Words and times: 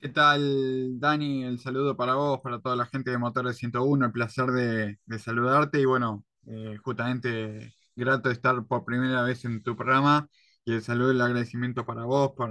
¿Qué 0.00 0.08
tal, 0.08 0.98
Dani? 0.98 1.44
El 1.44 1.58
saludo 1.58 1.94
para 1.96 2.14
vos, 2.14 2.40
para 2.40 2.58
toda 2.60 2.74
la 2.74 2.86
gente 2.86 3.10
de 3.10 3.18
Motores 3.18 3.58
101. 3.58 4.06
El 4.06 4.12
placer 4.12 4.46
de, 4.46 4.98
de 5.04 5.18
saludarte 5.18 5.78
y 5.80 5.84
bueno, 5.84 6.24
eh, 6.46 6.76
justamente 6.82 7.74
grato 7.94 8.30
estar 8.30 8.64
por 8.66 8.84
primera 8.86 9.22
vez 9.22 9.44
en 9.44 9.62
tu 9.62 9.76
programa 9.76 10.26
y 10.64 10.72
el 10.72 10.82
saludo 10.82 11.12
y 11.12 11.16
el 11.16 11.20
agradecimiento 11.20 11.84
para 11.84 12.04
vos 12.04 12.32
por, 12.34 12.50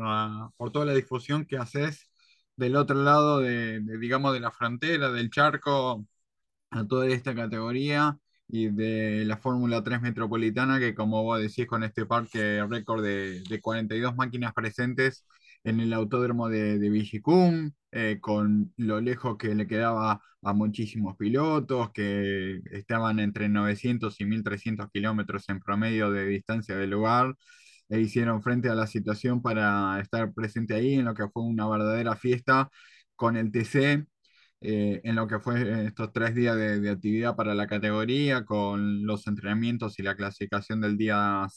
por 0.57 0.71
toda 0.71 0.85
la 0.85 0.93
difusión 0.93 1.45
que 1.45 1.57
haces 1.57 2.07
del 2.55 2.75
otro 2.75 3.01
lado 3.03 3.39
de, 3.39 3.79
de, 3.79 3.97
digamos, 3.97 4.33
de 4.33 4.39
la 4.41 4.51
frontera, 4.51 5.11
del 5.11 5.31
charco, 5.31 6.05
a 6.71 6.85
toda 6.87 7.07
esta 7.07 7.35
categoría 7.35 8.17
y 8.47 8.67
de 8.69 9.25
la 9.25 9.37
Fórmula 9.37 9.83
3 9.83 10.01
Metropolitana, 10.01 10.79
que 10.79 10.95
como 10.95 11.23
vos 11.23 11.39
decís, 11.41 11.67
con 11.67 11.83
este 11.83 12.05
parque 12.05 12.63
récord 12.67 13.03
de, 13.03 13.41
de 13.43 13.61
42 13.61 14.15
máquinas 14.15 14.53
presentes 14.53 15.25
en 15.63 15.79
el 15.79 15.93
autódromo 15.93 16.49
de, 16.49 16.79
de 16.79 16.89
Vigicum, 16.89 17.71
eh, 17.91 18.19
con 18.21 18.73
lo 18.77 19.01
lejos 19.01 19.37
que 19.37 19.55
le 19.55 19.67
quedaba 19.67 20.21
a 20.41 20.53
muchísimos 20.53 21.17
pilotos, 21.17 21.91
que 21.91 22.61
estaban 22.71 23.19
entre 23.19 23.49
900 23.49 24.19
y 24.21 24.25
1300 24.25 24.89
kilómetros 24.91 25.49
en 25.49 25.59
promedio 25.59 26.11
de 26.11 26.25
distancia 26.25 26.75
del 26.77 26.91
lugar, 26.91 27.35
e 27.89 27.99
hicieron 27.99 28.41
frente 28.41 28.69
a 28.69 28.75
la 28.75 28.87
situación 28.87 29.41
para 29.41 29.99
estar 30.01 30.33
presente 30.33 30.75
ahí 30.75 30.95
en 30.95 31.05
lo 31.05 31.13
que 31.13 31.27
fue 31.29 31.43
una 31.43 31.67
verdadera 31.67 32.15
fiesta 32.15 32.69
con 33.15 33.35
el 33.37 33.51
TC 33.51 34.05
eh, 34.61 35.01
en 35.03 35.15
lo 35.15 35.27
que 35.27 35.39
fue 35.39 35.85
estos 35.85 36.11
tres 36.13 36.35
días 36.35 36.55
de, 36.57 36.79
de 36.79 36.89
actividad 36.89 37.35
para 37.35 37.55
la 37.55 37.67
categoría, 37.67 38.45
con 38.45 39.05
los 39.05 39.25
entrenamientos 39.27 39.97
y 39.99 40.03
la 40.03 40.15
clasificación 40.15 40.81
del 40.81 40.97
día 40.97 41.47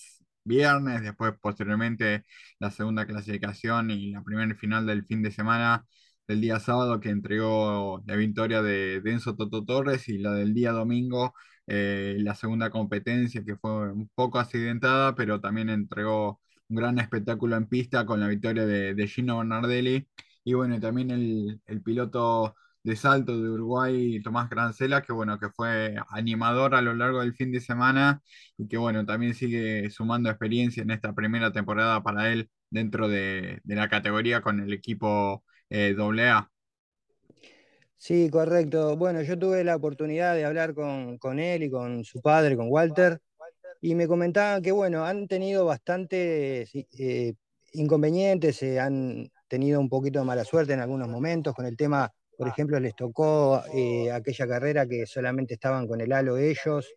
viernes, 0.44 1.02
después 1.02 1.34
posteriormente 1.40 2.24
la 2.58 2.70
segunda 2.70 3.06
clasificación 3.06 3.90
y 3.90 4.10
la 4.12 4.22
primera 4.22 4.54
final 4.56 4.86
del 4.86 5.04
fin 5.06 5.22
de 5.22 5.30
semana 5.30 5.86
del 6.26 6.40
día 6.40 6.60
sábado 6.60 7.00
que 7.00 7.10
entregó 7.10 8.02
la 8.06 8.16
victoria 8.16 8.62
de 8.62 9.00
Denso 9.00 9.36
Toto 9.36 9.64
Torres 9.64 10.08
y 10.08 10.18
la 10.18 10.32
del 10.32 10.54
día 10.54 10.72
domingo, 10.72 11.34
eh, 11.66 12.16
la 12.20 12.34
segunda 12.34 12.70
competencia 12.70 13.44
que 13.44 13.56
fue 13.56 13.92
un 13.92 14.08
poco 14.14 14.38
accidentada, 14.38 15.14
pero 15.14 15.40
también 15.40 15.68
entregó 15.70 16.40
un 16.68 16.76
gran 16.76 16.98
espectáculo 16.98 17.56
en 17.56 17.66
pista 17.68 18.06
con 18.06 18.20
la 18.20 18.28
victoria 18.28 18.66
de, 18.66 19.06
Gino 19.08 19.38
Bernardelli. 19.38 20.08
Y 20.44 20.54
bueno, 20.54 20.80
también 20.80 21.10
el, 21.10 21.60
el 21.66 21.82
piloto 21.82 22.56
de 22.82 22.96
salto 22.96 23.40
de 23.40 23.48
Uruguay, 23.50 24.20
Tomás 24.22 24.50
Grancela, 24.50 25.02
que 25.02 25.12
bueno, 25.12 25.38
que 25.38 25.50
fue 25.50 25.96
animador 26.10 26.74
a 26.74 26.82
lo 26.82 26.94
largo 26.94 27.20
del 27.20 27.34
fin 27.34 27.52
de 27.52 27.60
semana 27.60 28.22
y 28.56 28.68
que 28.68 28.76
bueno, 28.76 29.04
también 29.06 29.34
sigue 29.34 29.90
sumando 29.90 30.30
experiencia 30.30 30.82
en 30.82 30.90
esta 30.90 31.14
primera 31.14 31.52
temporada 31.52 32.02
para 32.02 32.32
él 32.32 32.50
dentro 32.70 33.08
de, 33.08 33.60
de 33.64 33.74
la 33.76 33.88
categoría 33.88 34.40
con 34.42 34.60
el 34.60 34.72
equipo 34.72 35.44
eh, 35.70 35.94
AA. 35.98 36.50
Sí, 37.96 38.28
correcto. 38.30 38.96
Bueno, 38.96 39.22
yo 39.22 39.38
tuve 39.38 39.62
la 39.64 39.76
oportunidad 39.76 40.34
de 40.34 40.44
hablar 40.44 40.74
con, 40.74 41.18
con 41.18 41.38
él 41.38 41.62
y 41.62 41.70
con 41.70 42.04
su 42.04 42.20
padre, 42.20 42.56
con 42.56 42.66
Walter, 42.68 43.20
y 43.80 43.94
me 43.94 44.08
comentaban 44.08 44.62
que, 44.62 44.72
bueno, 44.72 45.04
han 45.04 45.28
tenido 45.28 45.66
bastantes 45.66 46.70
eh, 46.74 47.34
inconvenientes, 47.74 48.62
eh, 48.62 48.80
han 48.80 49.30
tenido 49.48 49.80
un 49.80 49.88
poquito 49.88 50.20
de 50.20 50.24
mala 50.24 50.44
suerte 50.44 50.72
en 50.72 50.80
algunos 50.80 51.08
momentos 51.08 51.54
con 51.54 51.66
el 51.66 51.76
tema, 51.76 52.10
por 52.42 52.48
ejemplo, 52.52 52.80
les 52.80 52.94
tocó 52.96 53.62
eh, 53.74 54.10
aquella 54.10 54.46
carrera 54.48 54.86
que 54.86 55.06
solamente 55.06 55.54
estaban 55.54 55.86
con 55.86 56.00
el 56.00 56.12
halo 56.12 56.36
ellos, 56.38 56.94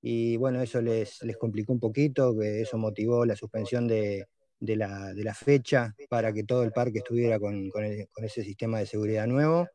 y 0.00 0.36
bueno, 0.36 0.60
eso 0.62 0.80
les, 0.82 1.22
les 1.22 1.36
complicó 1.36 1.72
un 1.72 1.80
poquito, 1.80 2.36
que 2.38 2.60
eso 2.62 2.76
motivó 2.78 3.24
la 3.24 3.34
suspensión 3.36 3.86
de, 3.88 4.26
de 4.60 4.76
la, 4.76 5.12
de 5.14 5.24
la 5.24 5.34
fecha 5.34 5.94
para 6.08 6.32
que 6.32 6.44
todo 6.44 6.62
el 6.62 6.72
parque 6.72 6.98
estuviera 6.98 7.38
con, 7.38 7.70
con 7.70 7.84
el- 7.84 8.08
con 8.12 8.24
ese 8.24 8.42
sistema 8.44 8.78
de 8.78 8.86
seguridad 8.86 9.26
nuevo. 9.26 9.66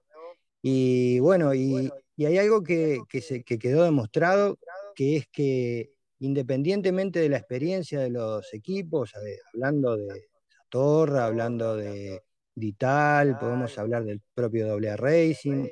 Y 0.61 1.19
bueno, 1.19 1.53
y, 1.53 1.89
y 2.15 2.25
hay 2.25 2.37
algo 2.37 2.61
que, 2.63 2.99
que 3.09 3.21
se, 3.21 3.43
que 3.43 3.57
quedó 3.57 3.83
demostrado, 3.83 4.57
que 4.95 5.15
es 5.17 5.27
que 5.31 5.91
independientemente 6.19 7.19
de 7.19 7.29
la 7.29 7.37
experiencia 7.37 7.99
de 8.01 8.09
los 8.09 8.53
equipos, 8.53 9.13
hablando 9.53 9.95
de 9.97 10.27
Torra, 10.69 11.25
hablando 11.25 11.75
de 11.77 12.21
Dital, 12.55 13.37
podemos 13.37 13.77
hablar 13.77 14.03
del 14.03 14.21
propio 14.33 14.67
AA 14.73 14.97
Racing, 14.97 15.67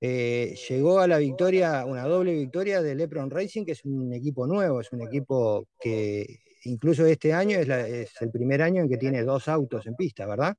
eh, 0.00 0.54
llegó 0.68 1.00
a 1.00 1.08
la 1.08 1.18
victoria, 1.18 1.84
una 1.84 2.04
doble 2.04 2.32
victoria 2.34 2.80
del 2.82 2.98
Lepron 2.98 3.30
Racing, 3.30 3.64
que 3.64 3.72
es 3.72 3.84
un 3.84 4.12
equipo 4.12 4.46
nuevo, 4.46 4.80
es 4.80 4.92
un 4.92 5.02
equipo 5.02 5.66
que 5.80 6.38
incluso 6.64 7.04
este 7.06 7.32
año 7.34 7.58
es, 7.58 7.66
la- 7.68 7.86
es 7.88 8.10
el 8.20 8.30
primer 8.30 8.62
año 8.62 8.82
en 8.82 8.88
que 8.88 8.98
tiene 8.98 9.24
dos 9.24 9.48
autos 9.48 9.86
en 9.86 9.96
pista, 9.96 10.26
¿verdad? 10.26 10.54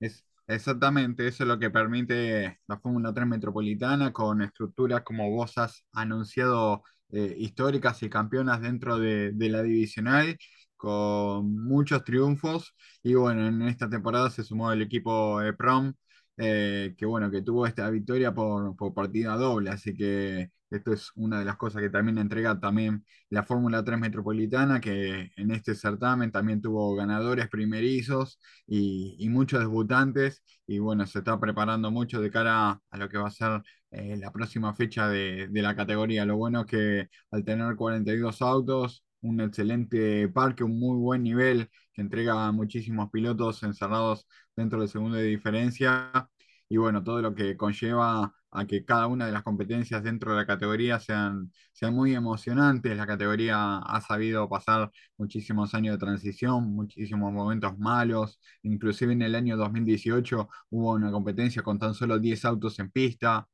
Es, 0.00 0.24
exactamente, 0.46 1.26
eso 1.28 1.44
es 1.44 1.48
lo 1.48 1.58
que 1.58 1.70
permite 1.70 2.60
la 2.66 2.78
Fórmula 2.78 3.12
3 3.14 3.26
Metropolitana 3.26 4.12
con 4.12 4.42
estructuras 4.42 5.02
como 5.02 5.30
vos 5.30 5.56
has 5.58 5.84
anunciado, 5.92 6.82
eh, 7.10 7.34
históricas 7.38 8.02
y 8.02 8.08
campeonas 8.10 8.60
dentro 8.62 8.98
de, 8.98 9.32
de 9.32 9.48
la 9.48 9.62
divisional, 9.62 10.36
con 10.82 11.54
muchos 11.64 12.02
triunfos. 12.04 12.74
Y 13.02 13.14
bueno, 13.14 13.46
en 13.46 13.62
esta 13.62 13.88
temporada 13.88 14.30
se 14.30 14.42
sumó 14.44 14.72
el 14.72 14.82
equipo 14.82 15.40
eh, 15.42 15.52
Prom, 15.52 15.92
eh, 16.36 16.94
que 16.96 17.06
bueno, 17.06 17.30
que 17.30 17.42
tuvo 17.42 17.66
esta 17.66 17.88
victoria 17.90 18.34
por, 18.34 18.74
por 18.76 18.92
partida 18.94 19.36
doble, 19.36 19.70
así 19.70 19.94
que 19.94 20.50
esto 20.70 20.92
es 20.92 21.10
una 21.16 21.38
de 21.38 21.44
las 21.44 21.56
cosas 21.56 21.82
que 21.82 21.90
también 21.90 22.16
entrega 22.18 22.58
también 22.58 23.04
la 23.28 23.42
Fórmula 23.44 23.84
3 23.84 23.98
Metropolitana, 23.98 24.80
que 24.80 25.30
en 25.36 25.50
este 25.50 25.74
certamen 25.74 26.32
también 26.32 26.62
tuvo 26.62 26.94
ganadores 26.96 27.48
primerizos 27.48 28.40
y, 28.66 29.14
y 29.18 29.28
muchos 29.28 29.60
debutantes, 29.60 30.42
y 30.66 30.78
bueno, 30.78 31.06
se 31.06 31.18
está 31.18 31.38
preparando 31.38 31.90
mucho 31.90 32.20
de 32.20 32.30
cara 32.30 32.80
a 32.90 32.96
lo 32.98 33.08
que 33.08 33.18
va 33.18 33.28
a 33.28 33.30
ser 33.30 33.62
eh, 33.90 34.16
la 34.16 34.32
próxima 34.32 34.74
fecha 34.74 35.08
de, 35.08 35.48
de 35.48 35.62
la 35.62 35.76
categoría. 35.76 36.24
Lo 36.24 36.36
bueno 36.36 36.62
es 36.62 36.66
que 36.66 37.08
al 37.30 37.44
tener 37.44 37.76
42 37.76 38.40
autos, 38.42 39.04
un 39.22 39.40
excelente 39.40 40.28
parque, 40.28 40.64
un 40.64 40.78
muy 40.78 40.96
buen 40.98 41.22
nivel, 41.22 41.70
que 41.92 42.02
entrega 42.02 42.46
a 42.46 42.52
muchísimos 42.52 43.10
pilotos 43.10 43.62
encerrados 43.62 44.26
dentro 44.56 44.80
del 44.80 44.88
segundo 44.88 45.16
de 45.18 45.24
diferencia, 45.24 46.28
y 46.68 46.76
bueno, 46.78 47.02
todo 47.04 47.20
lo 47.22 47.34
que 47.34 47.56
conlleva 47.56 48.34
a 48.50 48.66
que 48.66 48.84
cada 48.84 49.06
una 49.06 49.26
de 49.26 49.32
las 49.32 49.42
competencias 49.42 50.02
dentro 50.02 50.32
de 50.32 50.38
la 50.38 50.46
categoría 50.46 50.98
sean, 51.00 51.52
sean 51.72 51.94
muy 51.94 52.14
emocionantes. 52.14 52.96
La 52.96 53.06
categoría 53.06 53.78
ha 53.78 54.00
sabido 54.00 54.48
pasar 54.48 54.90
muchísimos 55.16 55.74
años 55.74 55.94
de 55.94 55.98
transición, 56.06 56.74
muchísimos 56.74 57.32
momentos 57.32 57.78
malos, 57.78 58.40
Inclusive 58.62 59.12
en 59.12 59.22
el 59.22 59.34
año 59.34 59.56
2018 59.56 60.48
hubo 60.70 60.92
una 60.92 61.10
competencia 61.10 61.62
con 61.62 61.78
tan 61.78 61.94
solo 61.94 62.18
10 62.18 62.44
autos 62.44 62.78
en 62.78 62.90
pista. 62.90 63.48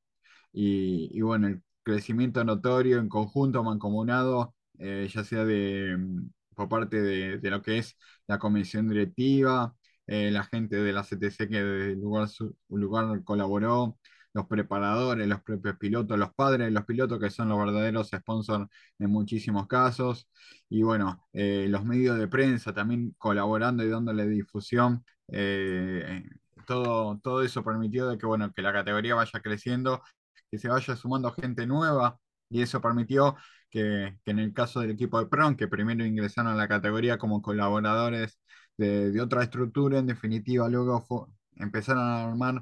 Y, 0.52 1.10
y 1.12 1.20
bueno, 1.22 1.48
el 1.48 1.62
crecimiento 1.82 2.44
notorio 2.44 2.98
en 2.98 3.08
conjunto, 3.08 3.62
mancomunado, 3.64 4.54
eh, 4.78 5.08
ya 5.12 5.24
sea 5.24 5.44
de, 5.44 5.96
mm, 5.98 6.30
por 6.54 6.68
parte 6.68 7.00
de, 7.02 7.38
de 7.38 7.50
lo 7.50 7.62
que 7.62 7.78
es 7.78 7.96
la 8.26 8.38
comisión 8.38 8.88
directiva, 8.88 9.74
eh, 10.06 10.30
la 10.30 10.44
gente 10.44 10.76
de 10.76 10.92
la 10.92 11.04
CTC 11.04 11.48
que 11.48 11.62
del 11.62 12.00
lugar, 12.00 12.28
su- 12.28 12.56
lugar 12.70 13.22
colaboró, 13.24 13.98
los 14.34 14.46
preparadores, 14.46 15.26
los 15.26 15.42
propios 15.42 15.76
pilotos, 15.78 16.18
los 16.18 16.32
padres 16.34 16.66
de 16.66 16.70
los 16.70 16.84
pilotos 16.84 17.18
que 17.18 17.30
son 17.30 17.48
los 17.48 17.58
verdaderos 17.58 18.10
sponsors 18.10 18.66
en 18.98 19.10
muchísimos 19.10 19.66
casos, 19.66 20.28
y 20.68 20.82
bueno, 20.82 21.26
eh, 21.32 21.66
los 21.68 21.84
medios 21.84 22.18
de 22.18 22.28
prensa 22.28 22.72
también 22.74 23.14
colaborando 23.18 23.82
y 23.84 23.88
dándole 23.88 24.26
difusión. 24.28 25.04
eh, 25.28 26.22
todo, 26.66 27.18
todo 27.22 27.42
eso 27.42 27.64
permitió 27.64 28.08
de 28.08 28.18
que, 28.18 28.26
bueno, 28.26 28.52
que 28.52 28.62
la 28.62 28.72
categoría 28.72 29.14
vaya 29.14 29.40
creciendo 29.40 30.02
que 30.50 30.58
se 30.58 30.68
vaya 30.68 30.96
sumando 30.96 31.32
gente 31.32 31.66
nueva 31.66 32.18
y 32.50 32.62
eso 32.62 32.80
permitió 32.80 33.36
que, 33.70 34.18
en 34.26 34.38
el 34.38 34.52
caso 34.52 34.80
del 34.80 34.90
equipo 34.92 35.18
de 35.20 35.26
PRON, 35.26 35.56
que 35.56 35.68
primero 35.68 36.04
ingresaron 36.04 36.52
a 36.52 36.56
la 36.56 36.68
categoría 36.68 37.18
como 37.18 37.42
colaboradores 37.42 38.38
de, 38.76 39.10
de 39.10 39.20
otra 39.20 39.42
estructura, 39.42 39.98
en 39.98 40.06
definitiva 40.06 40.68
luego 40.68 41.28
empezaron 41.56 42.02
a 42.04 42.24
armar 42.28 42.60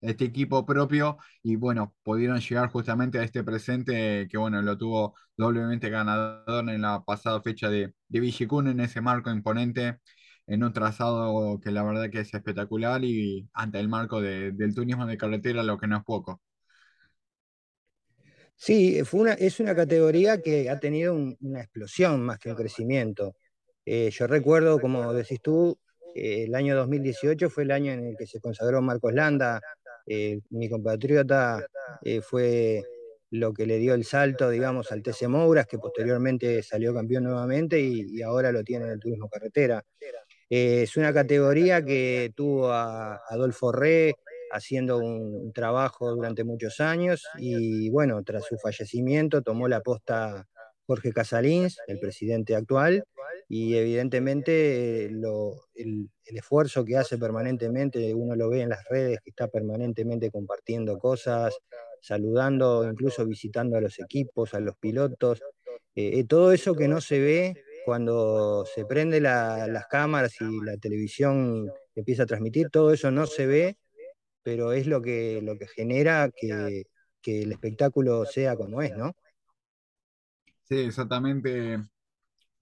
este 0.00 0.24
equipo 0.26 0.64
propio 0.66 1.18
y 1.42 1.56
bueno, 1.56 1.94
pudieron 2.02 2.38
llegar 2.40 2.70
justamente 2.70 3.18
a 3.18 3.24
este 3.24 3.42
presente 3.44 4.28
que 4.30 4.38
bueno, 4.38 4.62
lo 4.62 4.78
tuvo 4.78 5.14
doblemente 5.36 5.90
ganador 5.90 6.68
en 6.70 6.82
la 6.82 7.02
pasada 7.04 7.42
fecha 7.42 7.68
de, 7.68 7.94
de 8.08 8.20
Vigicún 8.20 8.68
en 8.68 8.80
ese 8.80 9.00
marco 9.00 9.30
imponente, 9.30 9.98
en 10.46 10.62
un 10.64 10.72
trazado 10.72 11.60
que 11.60 11.70
la 11.72 11.82
verdad 11.82 12.10
que 12.10 12.20
es 12.20 12.32
espectacular 12.34 13.04
y 13.04 13.48
ante 13.52 13.80
el 13.80 13.88
marco 13.88 14.20
de- 14.20 14.52
del 14.52 14.74
turismo 14.74 15.06
de 15.06 15.16
carretera, 15.18 15.62
lo 15.62 15.78
que 15.78 15.86
no 15.88 15.96
es 15.98 16.04
poco. 16.04 16.40
Sí, 18.60 19.04
fue 19.04 19.20
una, 19.20 19.32
es 19.34 19.60
una 19.60 19.74
categoría 19.74 20.40
que 20.42 20.68
ha 20.68 20.78
tenido 20.80 21.14
un- 21.14 21.36
una 21.40 21.60
explosión 21.60 22.22
más 22.22 22.38
que 22.38 22.50
un 22.50 22.56
crecimiento. 22.56 23.36
Eh, 23.86 24.10
yo 24.10 24.26
recuerdo, 24.26 24.80
como 24.80 25.12
decís 25.14 25.40
tú, 25.40 25.78
eh, 26.14 26.44
el 26.44 26.54
año 26.54 26.74
2018 26.76 27.50
fue 27.50 27.62
el 27.64 27.70
año 27.70 27.92
en 27.92 28.04
el 28.04 28.16
que 28.16 28.26
se 28.26 28.40
consagró 28.40 28.82
Marcos 28.82 29.14
Landa, 29.14 29.60
eh, 30.06 30.40
mi 30.50 30.68
compatriota, 30.68 31.64
eh, 32.02 32.20
fue 32.20 32.82
lo 33.30 33.52
que 33.52 33.66
le 33.66 33.78
dio 33.78 33.94
el 33.94 34.04
salto, 34.04 34.50
digamos, 34.50 34.90
al 34.90 35.02
TC 35.02 35.28
Mouras, 35.28 35.66
que 35.66 35.78
posteriormente 35.78 36.62
salió 36.62 36.92
campeón 36.94 37.24
nuevamente 37.24 37.78
y, 37.80 38.06
y 38.18 38.22
ahora 38.22 38.50
lo 38.52 38.64
tiene 38.64 38.86
en 38.86 38.92
el 38.92 38.98
turismo 39.00 39.28
carretera. 39.28 39.84
Eh, 40.50 40.82
es 40.82 40.96
una 40.96 41.12
categoría 41.12 41.84
que 41.84 42.32
tuvo 42.34 42.70
a 42.72 43.16
Adolfo 43.28 43.72
Re, 43.72 44.14
haciendo 44.52 44.98
un, 44.98 45.52
trabajo 45.52 46.10
durante 46.14 46.44
muchos 46.44 46.80
años 46.80 47.26
y 47.38 47.90
bueno, 47.90 48.22
tras 48.22 48.44
su 48.44 48.56
fallecimiento 48.58 49.42
tomó 49.42 49.68
la 49.68 49.80
posta 49.80 50.46
Jorge 50.86 51.12
Casalins, 51.12 51.78
el 51.86 51.98
presidente 52.00 52.56
actual, 52.56 53.04
y 53.48 53.76
evidentemente 53.76 55.06
el, 55.06 56.08
esfuerzo 56.24 56.84
que 56.84 56.96
hace 56.96 57.18
permanentemente, 57.18 58.14
uno 58.14 58.36
lo 58.36 58.50
ve 58.50 58.62
en 58.62 58.70
las 58.70 58.84
redes, 58.88 59.20
que 59.22 59.30
está 59.30 59.48
permanentemente 59.48 60.30
compartiendo 60.30 60.98
cosas, 60.98 61.54
saludando, 62.00 62.88
incluso 62.88 63.26
visitando 63.26 63.76
a 63.76 63.80
los 63.80 63.98
equipos, 63.98 64.54
a 64.54 64.60
los 64.60 64.76
pilotos, 64.76 65.42
eh, 65.94 66.20
eh, 66.20 66.24
todo 66.24 66.52
eso 66.52 66.74
que 66.74 66.88
no 66.88 67.00
se 67.00 67.18
ve 67.18 67.64
cuando 67.84 68.64
se 68.66 68.84
prende 68.84 69.20
las 69.20 69.86
cámaras 69.88 70.34
y 70.40 70.64
la 70.64 70.76
televisión 70.76 71.70
empieza 71.94 72.22
a 72.22 72.26
transmitir, 72.26 72.68
todo 72.70 72.92
eso 72.92 73.10
no 73.10 73.26
se 73.26 73.46
ve, 73.46 73.78
pero 74.42 74.72
es 74.72 74.86
lo 74.86 75.02
que, 75.02 75.40
lo 75.42 75.58
que 75.58 75.66
genera 75.68 76.30
que, 76.34 76.84
que 77.22 77.42
el 77.42 77.52
espectáculo 77.52 78.24
sea 78.26 78.56
como 78.56 78.82
es, 78.82 78.96
¿no? 78.96 79.14
Sí, 80.68 80.76
exactamente 80.80 81.78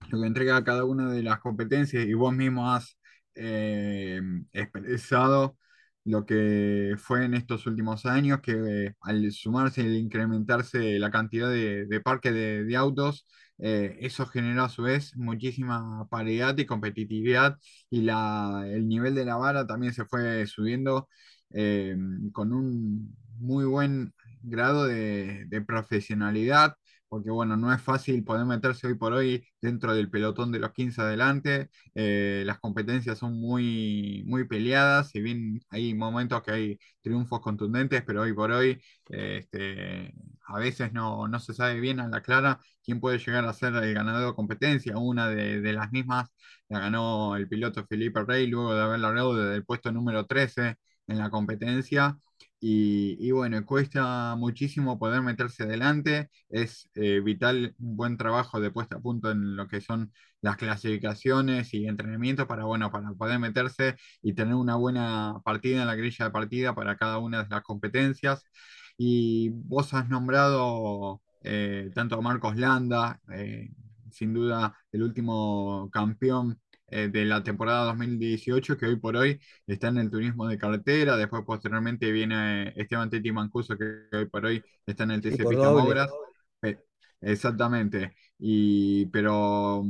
lo 0.09 0.21
que 0.21 0.27
entrega 0.27 0.63
cada 0.63 0.85
una 0.85 1.11
de 1.11 1.23
las 1.23 1.39
competencias 1.39 2.05
y 2.05 2.13
vos 2.13 2.33
mismo 2.33 2.71
has 2.71 2.97
eh, 3.35 4.21
expresado 4.53 5.57
lo 6.05 6.25
que 6.25 6.95
fue 6.97 7.25
en 7.25 7.33
estos 7.33 7.67
últimos 7.67 8.05
años, 8.05 8.39
que 8.41 8.93
al 9.01 9.31
sumarse 9.33 9.81
y 9.83 9.97
incrementarse 9.97 10.99
la 10.99 11.11
cantidad 11.11 11.49
de, 11.49 11.85
de 11.85 12.01
parques 12.01 12.33
de, 12.33 12.75
autos, 12.77 13.27
eh, 13.57 13.97
eso 14.01 14.25
generó 14.25 14.63
a 14.63 14.69
su 14.69 14.83
vez 14.83 15.15
muchísima 15.17 16.07
paridad 16.09 16.57
y 16.57 16.65
competitividad 16.65 17.57
y 17.89 18.01
la, 18.03 18.63
el 18.67 18.87
nivel 18.87 19.15
de 19.15 19.25
la 19.25 19.35
vara 19.35 19.67
también 19.67 19.93
se 19.93 20.05
fue 20.05 20.45
subiendo 20.47 21.09
eh, 21.51 21.97
con 22.33 22.53
un 22.53 23.15
muy 23.39 23.65
buen 23.65 24.13
grado 24.41 24.85
de, 24.87 25.47
profesionalidad 25.67 26.75
porque 27.09 27.29
bueno, 27.31 27.55
no 27.55 27.73
es 27.73 27.81
fácil 27.81 28.23
poder 28.25 28.45
meterse 28.45 28.87
hoy 28.87 28.95
por 28.95 29.13
hoy 29.13 29.47
dentro 29.61 29.93
del 29.95 30.09
pelotón 30.09 30.51
de 30.51 30.59
los 30.59 30.73
15 30.73 31.01
adelante. 31.01 31.69
Eh, 31.95 32.43
las 32.45 32.59
competencias 32.59 33.17
son 33.17 33.39
muy, 33.39 34.23
muy 34.27 34.45
peleadas, 34.45 35.11
si 35.11 35.21
bien 35.21 35.61
hay 35.69 35.93
momentos 35.93 36.43
que 36.43 36.51
hay 36.51 36.79
triunfos 37.01 37.39
contundentes, 37.39 38.03
pero 38.05 38.23
hoy 38.23 38.33
por 38.33 38.51
hoy 38.51 38.81
este, 39.09 40.13
a 40.47 40.59
veces 40.59 40.93
no, 40.93 41.27
se 41.39 41.53
sabe 41.53 41.79
bien 41.79 41.99
a 41.99 42.07
la 42.09 42.21
clara 42.21 42.59
quién 42.83 42.99
puede 42.99 43.19
llegar 43.19 43.45
a 43.45 43.53
ser 43.53 43.73
el 43.75 43.93
ganador 43.93 44.27
de 44.29 44.35
competencia. 44.35 44.97
Una 44.97 45.29
de, 45.29 45.61
las 45.73 45.91
mismas 45.91 46.29
la 46.69 46.79
ganó 46.79 47.35
el 47.35 47.47
piloto 47.47 47.85
Felipe 47.85 48.23
Rey 48.23 48.47
luego 48.47 48.73
de 48.75 48.81
haber 48.81 48.99
largado 48.99 49.35
desde 49.35 49.55
el 49.55 49.65
puesto 49.65 49.91
número 49.91 50.25
13 50.25 50.75
en 51.07 51.17
la 51.19 51.29
competencia. 51.29 52.17
Y, 52.59 53.31
bueno, 53.31 53.63
cuesta 53.65 54.35
muchísimo 54.35 54.97
poder 54.97 55.21
meterse 55.21 55.63
adelante. 55.63 56.29
Es 56.49 56.89
eh, 56.95 57.19
vital 57.23 57.75
un 57.79 57.95
buen 57.97 58.17
trabajo 58.17 58.59
de 58.59 58.71
puesta 58.71 58.97
a 58.97 58.99
punto 58.99 59.31
en 59.31 59.55
lo 59.55 59.67
que 59.67 59.79
son 59.81 60.11
las 60.41 60.57
clasificaciones 60.57 61.73
y 61.73 61.87
entrenamientos 61.87 62.47
para, 62.47 62.65
bueno, 62.65 62.91
para 62.91 63.11
poder 63.13 63.39
meterse 63.39 63.95
y 64.21 64.33
tener 64.33 64.55
una 64.55 64.75
buena 64.75 65.39
partida 65.45 65.81
en 65.81 65.87
la 65.87 65.95
grilla 65.95 66.25
de 66.25 66.31
partida 66.31 66.73
para 66.75 66.97
cada 66.97 67.19
una 67.19 67.43
de 67.43 67.49
las 67.49 67.61
competencias. 67.63 68.43
Y 68.97 69.49
vos 69.49 69.93
has 69.93 70.09
nombrado 70.09 71.21
eh, 71.43 71.91
tanto 71.93 72.15
a 72.15 72.21
Marcos 72.21 72.55
Landa, 72.57 73.19
eh, 73.33 73.69
sin 74.11 74.33
duda 74.33 74.75
el 74.91 75.03
último 75.03 75.89
campeón 75.91 76.59
eh, 76.89 77.09
de 77.09 77.25
la 77.25 77.43
temporada 77.43 77.83
2018, 77.85 78.77
que 78.77 78.85
hoy 78.85 78.95
por 78.95 79.17
hoy 79.17 79.39
está 79.65 79.89
en 79.89 79.97
el 79.97 80.09
turismo 80.09 80.47
de 80.47 80.57
carretera. 80.57 81.17
Después, 81.17 81.43
posteriormente, 81.45 82.09
viene 82.11 82.69
Esteban 82.77 83.09
Teti 83.09 83.29
Mancuso, 83.31 83.77
que 83.77 84.15
hoy 84.15 84.25
por 84.27 84.45
hoy 84.45 84.63
está 84.85 85.03
en 85.03 85.11
el 85.11 85.21
TC 85.21 85.45
Pista 85.49 85.69
Obras. 85.71 86.09
Eh, 86.61 86.77
exactamente. 87.21 88.15
Y, 88.39 89.05
pero 89.07 89.83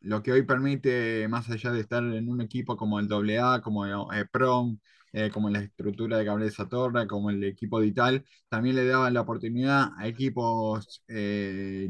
lo 0.00 0.22
que 0.22 0.32
hoy 0.32 0.42
permite, 0.42 1.28
más 1.28 1.48
allá 1.50 1.70
de 1.70 1.80
estar 1.80 2.02
en 2.02 2.28
un 2.28 2.40
equipo 2.40 2.76
como 2.76 2.98
el 2.98 3.08
AA, 3.38 3.60
como 3.60 3.86
el 3.86 4.28
PROM, 4.28 4.76
eh, 5.12 5.30
como 5.30 5.50
la 5.50 5.60
estructura 5.60 6.18
de 6.18 6.24
Gabriel 6.24 6.50
Satorra, 6.52 7.06
como 7.06 7.30
el 7.30 7.44
equipo 7.44 7.80
Dital, 7.80 8.24
también 8.48 8.74
le 8.74 8.86
daban 8.86 9.14
la 9.14 9.20
oportunidad 9.20 9.90
a 9.96 10.08
equipos 10.08 11.04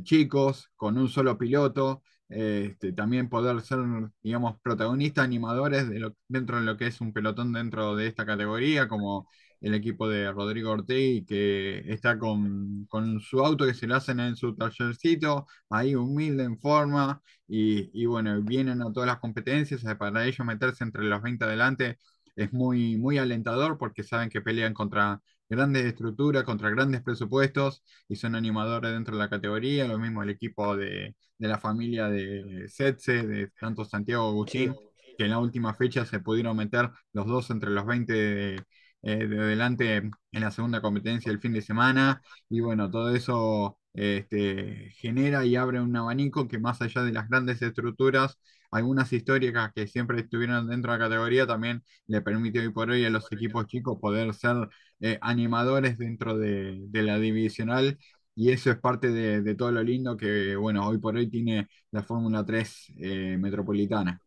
chicos 0.02 0.70
con 0.76 0.98
un 0.98 1.08
solo 1.08 1.38
piloto 1.38 2.02
este, 2.30 2.92
también 2.92 3.28
poder 3.28 3.60
ser, 3.60 3.80
digamos, 4.22 4.58
protagonistas, 4.62 5.24
animadores 5.24 5.88
de 5.88 6.12
dentro 6.28 6.58
de 6.58 6.64
lo 6.64 6.76
que 6.76 6.86
es 6.86 7.00
un 7.00 7.12
pelotón 7.12 7.52
dentro 7.52 7.96
de 7.96 8.06
esta 8.06 8.24
categoría, 8.24 8.88
como 8.88 9.28
el 9.60 9.74
equipo 9.74 10.08
de 10.08 10.32
Rodrigo 10.32 10.70
Ortega, 10.70 11.26
que 11.26 11.82
está 11.92 12.18
con, 12.18 12.86
su 13.20 13.40
auto 13.44 13.66
que 13.66 13.74
se 13.74 13.86
lo 13.86 13.96
hacen 13.96 14.20
en 14.20 14.36
su 14.36 14.54
tallercito, 14.56 15.46
ahí 15.68 15.94
humilde 15.94 16.44
en 16.44 16.58
forma, 16.58 17.22
y, 17.46 18.06
bueno, 18.06 18.40
vienen 18.42 18.80
a 18.82 18.92
todas 18.92 19.08
las 19.08 19.18
competencias, 19.18 19.82
para 19.98 20.24
ellos 20.24 20.46
meterse 20.46 20.84
entre 20.84 21.04
los 21.04 21.20
20 21.22 21.44
adelante 21.44 21.98
es 22.36 22.52
muy, 22.52 22.96
muy 22.96 23.18
alentador 23.18 23.78
porque 23.78 24.02
saben 24.02 24.30
que 24.30 24.40
pelean 24.40 24.74
contra 24.74 25.20
grandes 25.50 25.84
estructuras, 25.84 26.44
contra 26.44 26.70
grandes 26.70 27.02
presupuestos 27.02 27.82
y 28.08 28.16
son 28.16 28.34
animadores 28.34 28.92
dentro 28.92 29.16
de 29.16 29.22
la 29.22 29.28
categoría, 29.30 29.86
lo 29.86 29.98
mismo 29.98 30.22
el 30.22 30.30
equipo 30.30 30.76
de, 30.76 31.14
la 31.38 31.58
familia 31.58 32.08
de 32.08 32.66
Setze, 32.68 33.26
de 33.26 33.48
tanto 33.60 33.84
Santiago 33.84 34.28
Agustín, 34.28 34.74
que 35.18 35.24
en 35.24 35.30
la 35.30 35.38
última 35.38 35.74
fecha 35.74 36.06
se 36.06 36.20
pudieron 36.20 36.56
meter 36.56 36.90
los 37.12 37.26
dos 37.26 37.50
entre 37.50 37.70
los 37.70 37.86
20 37.86 38.12
de, 38.12 38.62
eh, 39.02 39.26
de 39.26 39.38
adelante 39.38 39.96
en 39.96 40.40
la 40.40 40.50
segunda 40.50 40.80
competencia 40.82 41.30
del 41.32 41.40
fin 41.40 41.52
de 41.52 41.62
semana. 41.62 42.22
Y 42.48 42.60
bueno, 42.60 42.90
todo 42.90 43.14
eso 43.14 43.78
este, 43.94 44.90
genera 44.96 45.44
y 45.44 45.56
abre 45.56 45.80
un 45.80 45.96
abanico 45.96 46.46
que 46.48 46.58
más 46.58 46.80
allá 46.82 47.02
de 47.02 47.12
las 47.12 47.28
grandes 47.28 47.62
estructuras, 47.62 48.38
algunas 48.70 49.12
históricas 49.12 49.72
que 49.74 49.86
siempre 49.86 50.20
estuvieron 50.20 50.68
dentro 50.68 50.92
de 50.92 50.98
la 50.98 51.04
categoría 51.04 51.46
también 51.46 51.82
le 52.06 52.22
permite 52.22 52.60
hoy 52.60 52.70
por 52.70 52.90
hoy 52.90 53.04
a 53.04 53.10
los 53.10 53.30
equipos 53.32 53.66
chicos 53.66 53.98
poder 54.00 54.32
ser 54.34 54.68
eh, 55.00 55.18
animadores 55.20 55.98
dentro 55.98 56.38
de, 56.38 56.88
la 56.92 57.18
divisional 57.18 57.98
y 58.34 58.50
eso 58.52 58.70
es 58.70 58.78
parte 58.78 59.10
de, 59.10 59.54
todo 59.54 59.72
lo 59.72 59.82
lindo 59.82 60.16
que, 60.16 60.56
bueno, 60.56 60.86
hoy 60.86 60.98
por 60.98 61.16
hoy 61.16 61.28
tiene 61.28 61.68
la 61.90 62.02
Fórmula 62.02 62.44
3 62.44 62.92
eh, 62.98 63.36
metropolitana. 63.38 64.20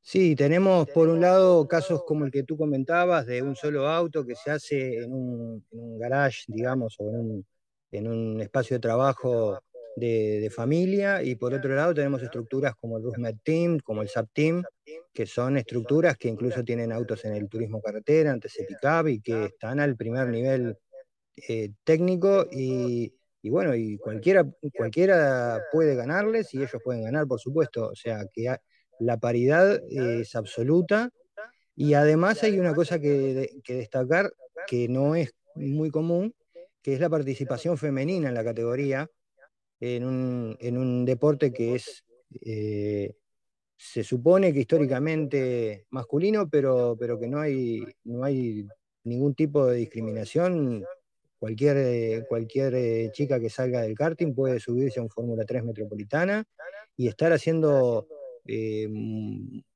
Sí, 0.00 0.36
tenemos 0.36 0.88
por 0.90 1.08
un 1.08 1.20
lado 1.20 1.66
casos 1.66 2.04
como 2.06 2.26
el 2.26 2.30
que 2.30 2.42
tú 2.42 2.58
comentabas 2.58 3.24
de 3.24 3.42
un 3.42 3.56
solo 3.56 3.88
auto 3.88 4.24
que 4.24 4.34
se 4.34 4.50
hace 4.50 5.02
en 5.02 5.12
un, 5.12 5.64
garage, 5.98 6.44
digamos, 6.46 6.94
o 6.98 7.08
en 7.08 7.16
un, 7.16 7.46
en 7.90 8.08
un 8.08 8.40
espacio 8.42 8.76
de 8.76 8.80
trabajo 8.80 9.58
de, 9.96 10.50
familia 10.54 11.22
y 11.22 11.36
por 11.36 11.54
otro 11.54 11.74
lado 11.74 11.94
tenemos 11.94 12.22
estructuras 12.22 12.74
como 12.76 12.96
el 12.96 13.04
Rusmed 13.04 13.36
Team, 13.42 13.78
como 13.80 14.02
el 14.02 14.08
SAP 14.08 14.28
Team, 14.32 14.64
que 15.12 15.26
son 15.26 15.56
estructuras 15.56 16.16
que 16.16 16.28
incluso 16.28 16.64
tienen 16.64 16.92
autos 16.92 17.24
en 17.24 17.34
el 17.34 17.48
turismo 17.48 17.80
carretera, 17.80 18.32
antes 18.32 18.52
de 18.54 19.12
y 19.12 19.20
que 19.20 19.46
están 19.46 19.80
al 19.80 19.96
primer 19.96 20.28
nivel 20.28 20.76
eh, 21.48 21.70
técnico 21.84 22.46
y, 22.50 23.12
bueno, 23.44 23.74
y 23.74 23.98
cualquiera, 23.98 24.44
cualquiera 24.76 25.62
puede 25.70 25.94
ganarles 25.94 26.52
y 26.54 26.58
ellos 26.58 26.80
pueden 26.82 27.04
ganar, 27.04 27.26
por 27.26 27.40
supuesto, 27.40 27.88
o 27.88 27.94
sea 27.94 28.24
que 28.32 28.54
la 29.00 29.18
paridad 29.18 29.80
es 29.90 30.34
absoluta 30.34 31.10
y 31.76 31.94
además 31.94 32.42
hay 32.42 32.58
una 32.58 32.74
cosa 32.74 32.98
que, 32.98 33.60
que 33.64 33.74
destacar 33.74 34.32
que 34.66 34.88
no 34.88 35.14
es 35.14 35.34
muy 35.54 35.90
común, 35.90 36.34
que 36.82 36.94
es 36.94 37.00
la 37.00 37.10
participación 37.10 37.76
femenina 37.76 38.28
en 38.28 38.34
la 38.34 38.44
categoría, 38.44 39.08
en 39.84 40.76
un, 40.78 41.04
deporte 41.04 41.52
que 41.52 41.74
es, 41.74 42.04
eh, 42.40 43.14
se 43.76 44.02
supone 44.02 44.52
que 44.52 44.60
históricamente 44.60 45.86
masculino, 45.90 46.48
pero, 46.48 46.96
pero 46.98 47.18
que 47.18 47.28
no 47.28 47.40
hay, 47.40 47.84
no 48.04 48.24
hay 48.24 48.66
ningún 49.04 49.34
tipo 49.34 49.66
de 49.66 49.78
discriminación. 49.78 50.84
Cualquier, 51.38 52.26
cualquier 52.26 52.74
eh, 52.74 53.10
chica 53.12 53.38
que 53.38 53.50
salga 53.50 53.82
del 53.82 53.94
karting 53.94 54.34
puede 54.34 54.58
subirse 54.60 54.98
a 54.98 55.02
un 55.02 55.10
Fórmula 55.10 55.44
3 55.44 55.64
metropolitana 55.64 56.42
y 56.96 57.08
estar 57.08 57.32
haciendo 57.34 58.06
eh, 58.46 58.88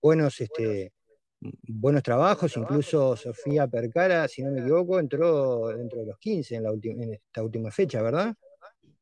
buenos, 0.01 0.41
este, 0.41 0.93
buenos 1.41 2.03
trabajos, 2.03 2.57
incluso 2.57 3.17
Sofía 3.17 3.67
Percara, 3.67 4.27
si 4.29 4.43
no 4.43 4.51
me 4.51 4.61
equivoco, 4.61 4.99
entró 4.99 5.69
dentro 5.69 6.01
de 6.01 6.07
los 6.07 6.19
15 6.19 6.55
en, 6.57 6.63
la 6.63 6.71
en 6.71 7.13
esta 7.13 7.43
última 7.43 7.71
fecha, 7.71 8.01
¿verdad? 8.01 8.35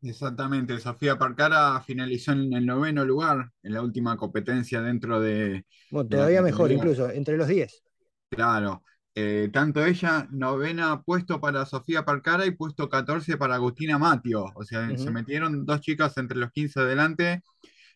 Exactamente, 0.03 0.79
Sofía 0.79 1.19
Parcara 1.19 1.81
finalizó 1.81 2.33
en 2.33 2.53
el 2.53 2.67
noveno 2.67 3.05
lugar 3.05 3.51
en 3.63 3.73
la 3.73 3.83
última 3.83 4.17
competencia 4.17 4.81
dentro 4.81 5.21
de... 5.21 5.65
Bueno, 5.91 6.09
todavía 6.09 6.43
mejor, 6.43 6.71
incluso, 6.71 7.11
entre 7.11 7.37
los 7.37 7.49
10. 7.49 7.83
Claro, 8.31 8.83
eh, 9.19 9.49
tanto 9.51 9.83
ella, 9.83 10.29
novena 10.31 11.01
puesto 11.01 11.41
para 11.41 11.65
Sofía 11.65 12.05
Parcara 12.05 12.45
y 12.45 12.51
puesto 12.51 12.91
14 12.91 13.39
para 13.39 13.55
Agustina 13.55 13.99
Matio. 13.99 14.53
O 14.55 14.63
sea, 14.63 14.95
se 14.95 15.11
metieron 15.11 15.65
dos 15.65 15.81
chicas 15.81 16.19
entre 16.19 16.37
los 16.37 16.53
15 16.53 16.81
adelante. 16.81 17.43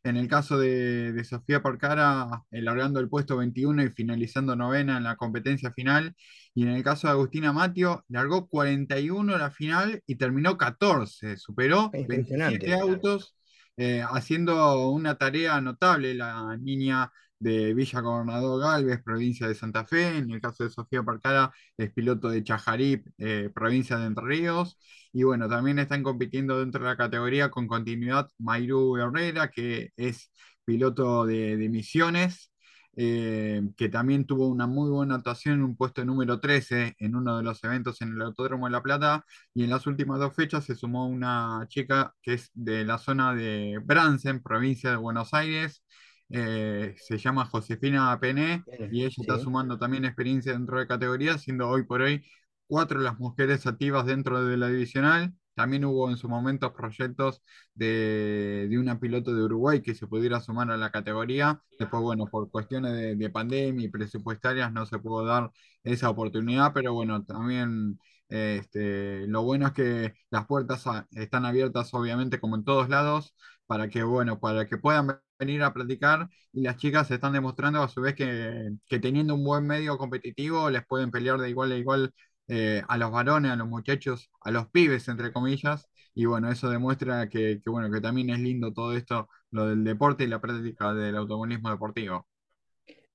En 0.02 0.16
el 0.16 0.28
caso 0.28 0.59
de, 0.59 1.12
de 1.12 1.25
Sofía 1.25 1.62
Porcara, 1.62 2.42
eh, 2.50 2.62
largando 2.62 3.00
el 3.00 3.09
puesto 3.09 3.37
21 3.37 3.83
y 3.85 3.90
finalizando 3.90 4.57
novena 4.57 4.97
en 4.97 5.04
la 5.04 5.16
competencia 5.16 5.73
final. 5.73 6.14
Y 6.54 6.62
en 6.62 6.71
el 6.71 6.83
caso 6.83 7.07
de 7.07 7.12
Agustina 7.12 7.52
Matio, 7.52 8.04
largó 8.09 8.49
41 8.49 9.37
la 9.37 9.50
final 9.50 10.02
y 10.07 10.16
terminó 10.16 10.57
14. 10.57 11.37
Superó 11.37 11.90
27 11.92 12.75
autos, 12.75 13.37
eh, 13.76 14.02
haciendo 14.11 14.90
una 14.90 15.16
tarea 15.16 15.61
notable 15.61 16.14
la 16.14 16.57
niña 16.57 17.12
de 17.40 17.75
Villa 17.75 18.00
Gobernador 18.00 18.61
Galvez, 18.61 19.02
provincia 19.02 19.49
de 19.49 19.54
Santa 19.54 19.85
Fe. 19.85 20.18
En 20.18 20.30
el 20.30 20.40
caso 20.40 20.64
de 20.64 20.70
Sofía 20.70 21.02
Parcara, 21.02 21.52
es 21.76 21.90
piloto 21.92 22.28
de 22.30 22.44
Chajarí, 22.44 23.02
eh, 23.18 23.50
provincia 23.54 23.99
de 23.99 24.06
Entre 24.06 24.25
Ríos. 24.25 24.78
Y 25.12 25.25
bueno, 25.25 25.49
también 25.49 25.78
están 25.78 26.02
compitiendo 26.02 26.61
dentro 26.61 26.82
de 26.82 26.90
la 26.90 26.97
categoría 26.97 27.50
con 27.50 27.66
continuidad 27.66 28.28
Mayru 28.38 28.97
Herrera, 28.97 29.50
que 29.50 29.90
es 29.97 30.30
piloto 30.64 31.26
de, 31.26 31.68
Misiones, 31.68 32.52
eh, 32.97 33.62
que 33.76 33.88
también 33.88 34.26
tuvo 34.26 34.49
una 34.49 34.66
muy 34.66 34.90
buena 34.90 35.16
actuación 35.16 35.56
en 35.56 35.62
un 35.64 35.76
puesto 35.76 36.04
número 36.04 36.40
13 36.40 36.94
en 36.99 37.16
uno 37.16 37.37
de 37.38 37.42
los 37.42 37.62
eventos 37.64 38.00
en 38.02 38.12
el 38.14 38.23
Autódromo 38.23 38.66
de 38.66 38.73
La 38.73 38.82
Plata. 38.82 39.25
Y 39.54 39.64
en 39.64 39.70
las 39.70 39.87
últimas 39.87 40.18
dos 40.20 40.35
fechas 40.35 40.64
se 40.64 40.75
sumó 40.75 41.06
una 41.09 41.66
chica 41.68 42.14
que 42.23 42.35
es 42.35 42.50
de 42.54 42.85
la 42.85 42.99
zona 42.99 43.35
de 43.35 43.80
Bransen, 43.85 44.42
provincia 44.42 44.90
de 44.90 44.97
Buenos 44.97 45.32
Aires, 45.35 45.82
eh, 46.31 46.95
se 46.97 47.19
llama 47.19 47.45
Josefina 47.45 48.17
Pené 48.21 48.63
y 48.93 49.05
ella 49.05 49.15
está 49.17 49.39
sumando 49.39 49.79
también 49.79 50.05
experiencia 50.05 50.53
dentro 50.53 50.79
de 50.79 50.87
categoría, 50.87 51.39
siendo 51.39 51.69
hoy 51.69 51.85
por 51.85 52.03
hoy 52.03 52.25
cuatro 52.67 53.01
las 53.01 53.19
mujeres 53.19 53.67
activas 53.67 54.07
dentro 54.07 54.45
de 54.45 54.57
la 54.57 54.69
divisional. 54.69 55.35
También 55.55 55.85
hubo 55.85 56.09
en 56.09 56.17
su 56.17 56.29
momento 56.29 56.73
proyectos 56.73 57.43
de, 57.75 58.69
una 58.79 58.99
piloto 59.01 59.35
de 59.35 59.43
Uruguay 59.43 59.83
que 59.83 59.95
se 59.95 60.07
pudiera 60.07 60.41
sumar 60.41 60.71
a 60.71 60.77
la 60.77 60.91
categoría. 60.91 61.61
Después, 61.79 62.03
bueno, 62.03 62.27
por 62.27 62.51
cuestiones 62.51 63.19
de, 63.19 63.31
pandemia 63.31 63.87
y 63.87 63.89
presupuestarias 63.91 64.73
no 64.73 64.87
se 64.87 64.99
pudo 65.01 65.25
dar 65.25 65.51
esa 65.83 66.09
oportunidad, 66.11 66.73
pero 66.73 66.95
bueno, 66.95 67.25
también 67.25 67.99
este, 68.29 69.27
lo 69.27 69.43
bueno 69.43 69.67
es 69.67 69.73
que 69.73 70.15
las 70.31 70.47
puertas 70.47 70.85
están 71.13 71.45
abiertas, 71.45 71.93
obviamente, 71.93 72.41
como 72.41 72.57
en 72.57 72.65
todos 72.65 72.89
lados, 72.89 73.35
para 73.67 73.89
que, 73.89 74.03
bueno, 74.05 74.39
para 74.41 74.67
que 74.67 74.79
puedan 74.79 75.21
venir 75.40 75.62
a 75.62 75.73
platicar 75.73 76.28
y 76.52 76.62
las 76.62 76.76
chicas 76.76 77.11
están 77.11 77.32
demostrando 77.32 77.82
a 77.82 77.88
su 77.88 78.02
vez 78.02 78.14
que, 78.14 78.76
teniendo 79.00 79.35
un 79.35 79.44
buen 79.44 79.66
medio 79.66 79.97
competitivo 79.97 80.68
les 80.70 80.87
pueden 80.87 81.11
pelear 81.11 81.38
de 81.40 81.49
igual 81.49 81.73
a 81.73 81.76
igual 81.76 82.14
eh, 82.47 82.82
a 82.87 82.99
los 82.99 83.11
varones, 83.11 83.50
a 83.50 83.56
los 83.56 83.68
muchachos, 83.68 84.30
a 84.42 84.50
los 84.50 84.68
pibes, 84.68 85.09
entre 85.09 85.32
comillas. 85.32 85.88
Y 86.14 86.25
bueno, 86.26 86.50
eso 86.50 86.68
demuestra 86.68 87.28
que, 87.28 87.61
bueno, 87.66 87.90
que 87.90 88.00
también 88.00 88.30
es 88.30 88.40
lindo 88.40 88.73
todo 88.73 88.97
esto, 88.97 89.28
lo 89.52 89.68
del 89.68 89.85
deporte 89.85 90.25
y 90.25 90.26
la 90.26 90.40
práctica 90.40 90.92
del 90.92 91.16
automovilismo 91.16 91.70
deportivo. 91.70 92.26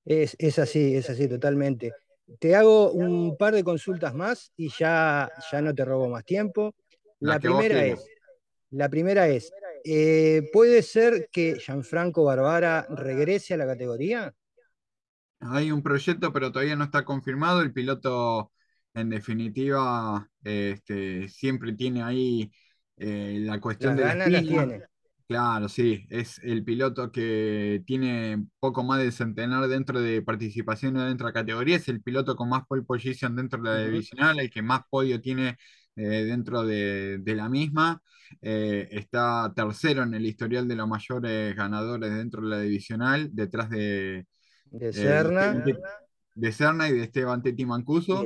Es, 0.06 0.36
es 0.40 0.58
así, 0.58 0.96
es 0.96 1.10
así, 1.10 1.28
totalmente. 1.28 1.92
Te 2.40 2.56
hago 2.56 2.92
un 2.92 3.36
par 3.38 3.54
de 3.54 3.64
consultas 3.64 4.16
más 4.16 4.52
y 4.56 4.70
ya, 4.70 5.30
ya 5.52 5.62
no 5.62 5.76
te 5.76 5.86
robo 5.86 6.10
más 6.10 6.24
tiempo. 6.24 6.74
La, 7.20 7.40
primera 7.40 7.86
es, 7.86 8.08
la 8.72 8.90
primera 8.90 9.28
es, 9.28 9.52
eh, 9.86 10.50
¿Puede 10.52 10.82
ser 10.82 11.30
que 11.32 11.60
Gianfranco 11.60 12.24
Barbara 12.24 12.88
regrese 12.90 13.54
a 13.54 13.58
la 13.58 13.68
categoría? 13.68 14.34
Hay 15.40 15.72
un 15.72 15.84
proyecto, 15.84 16.34
pero 16.34 16.52
todavía 16.52 16.76
no 16.76 16.86
está 16.86 17.06
confirmado. 17.06 17.62
El 17.62 17.72
piloto, 17.72 18.52
en 18.96 19.10
definitiva, 19.10 20.28
este, 20.44 21.28
siempre 21.28 21.74
tiene 21.74 22.02
ahí 22.02 22.52
eh, 22.98 23.38
la 23.42 23.62
cuestión 23.62 23.96
de 23.96 24.04
la 24.04 24.26
tiene. 24.26 24.82
Claro, 25.28 25.70
sí, 25.70 26.06
es 26.10 26.40
el 26.44 26.64
piloto 26.64 27.12
que 27.12 27.82
tiene 27.86 28.46
poco 28.60 28.84
más 28.84 29.00
de 29.00 29.12
centenar 29.12 29.68
dentro 29.68 30.00
de 30.00 30.22
participación 30.22 30.94
dentro 30.94 31.26
de 31.26 31.34
la 31.34 31.40
categoría, 31.40 31.78
es 31.78 31.90
el 31.90 32.04
piloto 32.04 32.36
con 32.36 32.50
más 32.50 32.64
pole 32.68 32.84
position 32.84 33.36
dentro 33.36 33.60
de 33.64 33.70
la 33.70 33.86
divisional, 33.86 34.40
el 34.40 34.52
que 34.52 34.62
más 34.62 34.82
podio 34.88 35.20
tiene 35.20 35.58
dentro 35.96 36.64
de, 36.64 37.22
la 37.26 37.50
misma. 37.50 38.02
Eh, 38.42 38.88
está 38.92 39.52
tercero 39.56 40.04
en 40.04 40.14
el 40.14 40.26
historial 40.26 40.68
de 40.68 40.76
los 40.76 40.88
mayores 40.88 41.56
ganadores 41.56 42.14
dentro 42.14 42.42
de 42.42 42.50
la 42.50 42.60
divisional, 42.60 43.30
detrás 43.34 43.70
de, 43.70 44.26
de 44.72 44.94
Serna. 44.94 45.54
de, 45.54 45.76
y 46.36 46.94
de 46.94 47.04
Esteban 47.04 47.42
Teti 47.42 47.66
Mancuso. 47.66 48.26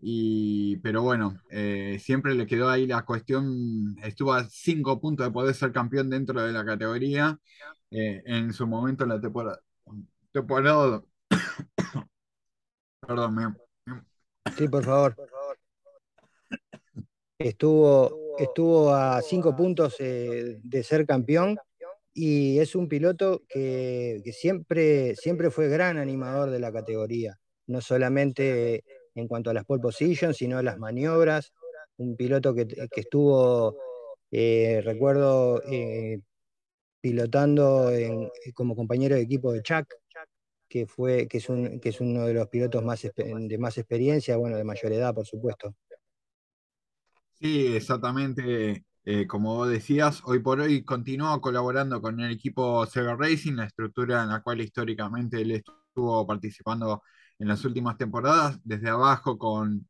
Y 0.00 0.76
pero 0.76 1.02
bueno, 1.02 1.40
eh, 1.50 1.98
siempre 2.00 2.34
le 2.34 2.46
quedó 2.46 2.68
ahí 2.68 2.86
la 2.86 3.04
cuestión, 3.04 3.96
estuvo 4.04 4.32
a 4.32 4.44
cinco 4.44 5.00
puntos 5.00 5.26
de 5.26 5.32
poder 5.32 5.54
ser 5.54 5.72
campeón 5.72 6.08
dentro 6.08 6.40
de 6.40 6.52
la 6.52 6.64
categoría. 6.64 7.38
en 7.90 8.52
su 8.52 8.66
momento 8.66 9.04
en 9.04 9.10
la 9.10 9.20
temporada. 9.20 9.60
temporada 10.30 11.02
perdón, 13.00 13.56
Sí, 14.56 14.68
por 14.68 14.84
favor. 14.84 15.16
Estuvo, 17.38 18.34
estuvo 18.38 18.92
a 18.92 19.22
cinco 19.22 19.54
puntos 19.54 19.94
eh, 20.00 20.58
de 20.60 20.82
ser 20.82 21.06
campeón 21.06 21.56
y 22.12 22.58
es 22.58 22.74
un 22.74 22.88
piloto 22.88 23.42
que, 23.48 24.20
siempre, 24.32 25.14
siempre 25.14 25.50
fue 25.50 25.68
gran 25.68 25.98
animador 25.98 26.50
de 26.50 26.58
la 26.58 26.72
categoría, 26.72 27.38
no 27.68 27.80
solamente 27.80 28.82
en 29.14 29.28
cuanto 29.28 29.50
a 29.50 29.54
las 29.54 29.64
pole 29.64 29.80
positions, 29.80 30.36
sino 30.36 30.58
a 30.58 30.62
las 30.64 30.78
maniobras. 30.78 31.52
Un 31.96 32.16
piloto 32.16 32.54
que, 32.54 32.66
estuvo, 32.96 33.76
eh, 34.32 34.80
recuerdo, 34.84 35.62
eh, 35.70 36.20
pilotando 37.00 37.92
como 38.54 38.76
compañero 38.76 39.14
de 39.16 39.22
equipo 39.22 39.52
de 39.52 39.62
Chuck, 39.62 39.86
que, 40.68 40.86
fue, 40.86 41.28
que, 41.28 41.38
es 41.38 41.48
un, 41.48 41.80
que 41.80 41.90
es 41.90 42.00
uno 42.00 42.26
de 42.26 42.34
los 42.34 42.48
pilotos 42.48 42.84
más, 42.84 43.02
de 43.14 43.58
más 43.58 43.78
experiencia, 43.78 44.36
bueno, 44.36 44.56
de 44.56 44.64
mayor 44.64 44.92
edad, 44.92 45.14
por 45.14 45.26
supuesto. 45.26 45.74
Sí, 47.40 47.66
exactamente. 47.76 48.84
Eh, 49.04 49.26
como 49.26 49.64
decías, 49.66 50.20
hoy 50.24 50.40
por 50.40 50.60
hoy 50.60 50.84
continúa 50.84 51.40
colaborando 51.40 52.02
con 52.02 52.18
el 52.20 52.32
equipo 52.32 52.84
Sega 52.86 53.14
Racing, 53.16 53.54
la 53.54 53.64
estructura 53.64 54.22
en 54.24 54.30
la 54.30 54.42
cual 54.42 54.60
históricamente 54.60 55.40
él 55.40 55.52
estuvo 55.52 56.26
participando 56.26 57.02
en 57.38 57.48
las 57.48 57.64
últimas 57.64 57.96
temporadas, 57.96 58.58
desde 58.64 58.88
abajo 58.90 59.38
con 59.38 59.88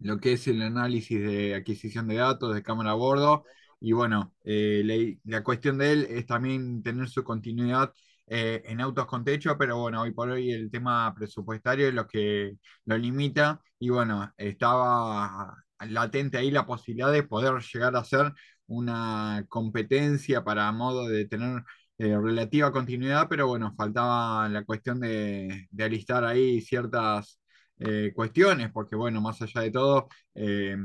lo 0.00 0.18
que 0.20 0.34
es 0.34 0.48
el 0.48 0.62
análisis 0.62 1.20
de 1.20 1.54
adquisición 1.54 2.08
de 2.08 2.16
datos, 2.16 2.54
de 2.54 2.62
cámara 2.62 2.92
a 2.92 2.94
bordo. 2.94 3.44
Y 3.80 3.92
bueno, 3.92 4.34
eh, 4.44 5.18
la, 5.24 5.42
cuestión 5.44 5.78
de 5.78 5.92
él 5.92 6.06
es 6.10 6.26
también 6.26 6.82
tener 6.82 7.08
su 7.08 7.24
continuidad 7.24 7.92
eh, 8.26 8.62
en 8.66 8.80
autos 8.80 9.06
con 9.06 9.24
techo, 9.24 9.56
pero 9.58 9.78
bueno, 9.78 10.02
hoy 10.02 10.12
por 10.12 10.30
hoy 10.30 10.52
el 10.52 10.70
tema 10.70 11.14
presupuestario 11.14 11.88
es 11.88 11.94
lo 11.94 12.06
que 12.06 12.56
lo 12.86 12.98
limita. 12.98 13.60
Y 13.78 13.90
bueno, 13.90 14.32
estaba 14.36 15.61
latente 15.86 16.38
ahí 16.38 16.50
la 16.50 16.66
posibilidad 16.66 17.12
de 17.12 17.22
poder 17.22 17.54
llegar 17.62 17.96
a 17.96 18.04
ser 18.04 18.32
una 18.66 19.44
competencia 19.48 20.44
para 20.44 20.70
modo 20.72 21.08
de 21.08 21.26
tener 21.26 21.62
eh, 21.98 22.16
relativa 22.18 22.72
continuidad, 22.72 23.28
pero 23.28 23.46
bueno, 23.46 23.74
faltaba 23.76 24.48
la 24.48 24.64
cuestión 24.64 25.00
de, 25.00 25.68
alistar 25.78 26.24
ahí 26.24 26.60
ciertas 26.60 27.40
eh, 27.78 28.12
cuestiones, 28.14 28.70
porque 28.72 28.96
bueno, 28.96 29.20
más 29.20 29.40
allá 29.42 29.60
de 29.60 29.70
todo, 29.70 30.08
eh, 30.34 30.76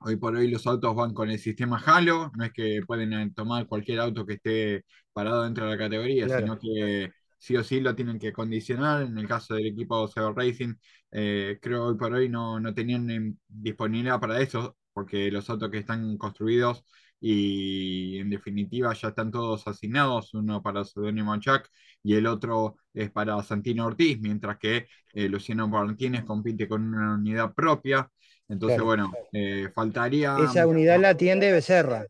hoy 0.00 0.16
por 0.16 0.34
hoy 0.34 0.50
los 0.50 0.66
autos 0.66 0.94
van 0.94 1.14
con 1.14 1.30
el 1.30 1.38
sistema 1.38 1.82
Halo, 1.84 2.30
no 2.36 2.44
es 2.44 2.52
que 2.52 2.80
pueden 2.86 3.34
tomar 3.34 3.66
cualquier 3.66 4.00
auto 4.00 4.26
que 4.26 4.34
esté 4.34 4.84
parado 5.12 5.44
dentro 5.44 5.64
de 5.66 5.70
la 5.72 5.78
categoría, 5.78 6.28
sino 6.28 6.58
que 6.58 7.10
sí 7.38 7.56
o 7.56 7.64
sí 7.64 7.80
lo 7.80 7.94
tienen 7.94 8.18
que 8.18 8.32
condicionar. 8.32 9.02
En 9.02 9.16
el 9.18 9.28
caso 9.28 9.54
del 9.54 9.68
equipo 9.68 10.06
Sever 10.08 10.34
Racing, 10.34 10.74
eh, 11.12 11.58
creo 11.62 11.86
hoy 11.86 11.96
por 11.96 12.12
hoy 12.12 12.28
no, 12.28 12.60
no 12.60 12.74
tenían 12.74 13.38
disponibilidad 13.48 14.20
para 14.20 14.40
eso, 14.40 14.76
porque 14.92 15.30
los 15.30 15.48
autos 15.48 15.70
que 15.70 15.78
están 15.78 16.18
construidos 16.18 16.84
y 17.20 18.18
en 18.18 18.30
definitiva 18.30 18.92
ya 18.94 19.08
están 19.08 19.30
todos 19.30 19.66
asignados, 19.66 20.34
uno 20.34 20.62
para 20.62 20.84
Pseudónimo 20.84 21.36
Chuck 21.40 21.68
y 22.02 22.14
el 22.14 22.26
otro 22.26 22.76
es 22.94 23.10
para 23.10 23.42
Santino 23.42 23.86
Ortiz, 23.86 24.20
mientras 24.20 24.58
que 24.58 24.86
eh, 25.14 25.28
Luciano 25.28 25.68
Martínez 25.68 26.24
compite 26.24 26.68
con 26.68 26.82
una 26.94 27.14
unidad 27.14 27.54
propia. 27.54 28.08
Entonces, 28.48 28.80
bueno, 28.80 29.12
eh, 29.32 29.68
faltaría. 29.74 30.36
Esa 30.38 30.66
unidad 30.66 31.00
la 31.00 31.10
atiende 31.10 31.52
Becerra. 31.52 32.06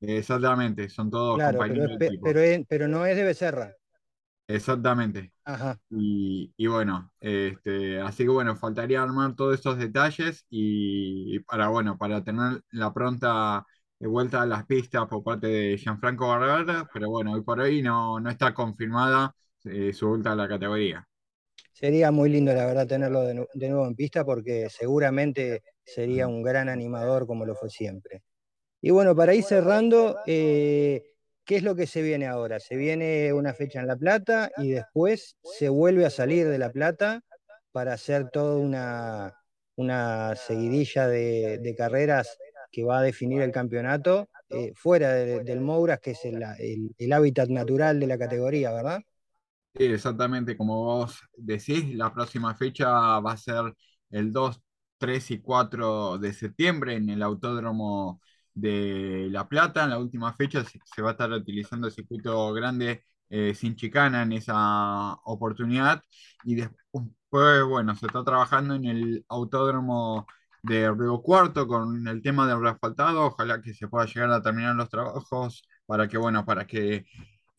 Exactamente, 0.00 0.88
son 0.88 1.10
todos 1.10 1.42
compañeros. 1.42 1.96
Pero, 1.98 2.64
pero, 2.68 2.88
no 2.88 3.04
es 3.06 3.16
de 3.16 3.24
Becerra. 3.24 3.74
Exactamente. 4.54 5.32
Y, 5.90 6.66
bueno, 6.66 7.12
este, 7.20 8.00
así 8.00 8.24
que 8.24 8.30
bueno, 8.30 8.56
faltaría 8.56 9.02
armar 9.02 9.34
todos 9.36 9.54
estos 9.54 9.78
detalles 9.78 10.44
y, 10.50 11.38
para 11.40 11.68
bueno, 11.68 11.96
para 11.96 12.22
tener 12.24 12.62
la 12.72 12.92
pronta 12.92 13.64
vuelta 14.00 14.42
a 14.42 14.46
las 14.46 14.66
pistas 14.66 15.06
por 15.06 15.22
parte 15.22 15.46
de 15.46 15.78
Gianfranco 15.78 16.28
Barbera, 16.28 16.88
pero 16.92 17.10
bueno, 17.10 17.32
hoy 17.32 17.42
por 17.42 17.60
hoy 17.60 17.82
no, 17.82 18.18
no 18.18 18.30
está 18.30 18.52
confirmada 18.54 19.34
eh, 19.64 19.92
su 19.92 20.08
vuelta 20.08 20.32
a 20.32 20.36
la 20.36 20.48
categoría. 20.48 21.06
Sería 21.72 22.10
muy 22.10 22.28
lindo, 22.30 22.52
la 22.52 22.66
verdad, 22.66 22.86
tenerlo 22.86 23.22
de, 23.22 23.46
nuevo 23.68 23.86
en 23.86 23.94
pista 23.94 24.24
porque 24.24 24.68
seguramente 24.68 25.62
sería 25.84 26.26
un 26.26 26.42
gran 26.42 26.68
animador 26.68 27.26
como 27.26 27.46
lo 27.46 27.54
fue 27.54 27.70
siempre. 27.70 28.22
Y 28.80 28.90
bueno, 28.90 29.14
para 29.14 29.34
ir 29.34 29.44
cerrando, 29.44 30.18
eh, 30.26 31.04
¿qué 31.44 31.56
es 31.56 31.62
lo 31.62 31.74
que 31.74 31.86
se 31.86 32.02
viene 32.02 32.26
ahora? 32.26 32.60
Se 32.60 32.76
viene 32.76 33.32
una 33.32 33.54
fecha 33.54 33.80
en 33.80 33.86
La 33.86 33.96
Plata 33.96 34.50
y 34.58 34.70
después 34.70 35.36
se 35.42 35.68
vuelve 35.68 36.06
a 36.06 36.10
salir 36.10 36.48
de 36.48 36.58
La 36.58 36.70
Plata 36.70 37.22
para 37.72 37.94
hacer 37.94 38.30
toda 38.30 38.56
una, 38.56 39.34
una 39.76 40.34
seguidilla 40.36 41.08
de, 41.08 41.74
carreras 41.76 42.38
que 42.70 42.84
va 42.84 42.98
a 42.98 43.02
definir 43.02 43.42
el 43.42 43.50
campeonato 43.50 44.28
eh, 44.48 44.72
fuera 44.74 45.12
del 45.12 45.60
Mouras, 45.60 46.00
que 46.00 46.12
es 46.12 46.20
el, 46.24 47.12
hábitat 47.12 47.48
natural 47.48 47.98
de 48.00 48.06
la 48.06 48.18
categoría, 48.18 48.72
¿verdad? 48.72 49.00
Sí, 49.74 49.84
exactamente, 49.84 50.56
como 50.56 50.84
vos 50.84 51.20
decís, 51.36 51.94
la 51.94 52.12
próxima 52.12 52.54
fecha 52.54 53.20
va 53.20 53.32
a 53.32 53.36
ser 53.36 53.74
el 54.10 54.32
2, 54.32 54.60
3 54.98 55.30
y 55.30 55.38
4 55.40 56.18
de 56.18 56.32
septiembre 56.32 56.94
en 56.96 57.08
el 57.08 57.22
Autódromo 57.22 58.20
de 58.60 59.28
La 59.30 59.48
Plata. 59.48 59.84
En 59.84 59.90
la 59.90 59.98
última 59.98 60.32
fecha 60.34 60.64
se, 60.64 61.02
va 61.02 61.10
a 61.10 61.12
estar 61.12 61.30
utilizando 61.32 61.86
el 61.86 61.92
circuito 61.92 62.52
grande 62.52 63.04
eh, 63.28 63.54
sin 63.54 63.76
chicana 63.76 64.22
en 64.22 64.32
esa 64.32 65.14
oportunidad. 65.24 66.02
Y 66.44 66.56
después, 66.56 67.64
bueno, 67.68 67.94
se 67.96 68.06
está 68.06 68.24
trabajando 68.24 68.74
en 68.74 68.84
el 68.86 69.24
Autódromo 69.28 70.26
de 70.62 70.90
Río 70.92 71.22
Cuarto 71.22 71.66
con 71.66 72.06
el 72.08 72.22
tema 72.22 72.46
del 72.46 72.60
reasfaltado. 72.60 73.26
Ojalá 73.26 73.60
que 73.62 73.74
se 73.74 73.88
pueda 73.88 74.06
llegar 74.06 74.30
a 74.32 74.42
terminar 74.42 74.76
los 74.76 74.88
trabajos 74.88 75.62
para 75.86 76.08
que, 76.08 76.18
bueno, 76.18 76.44
para 76.44 76.66
que 76.66 77.06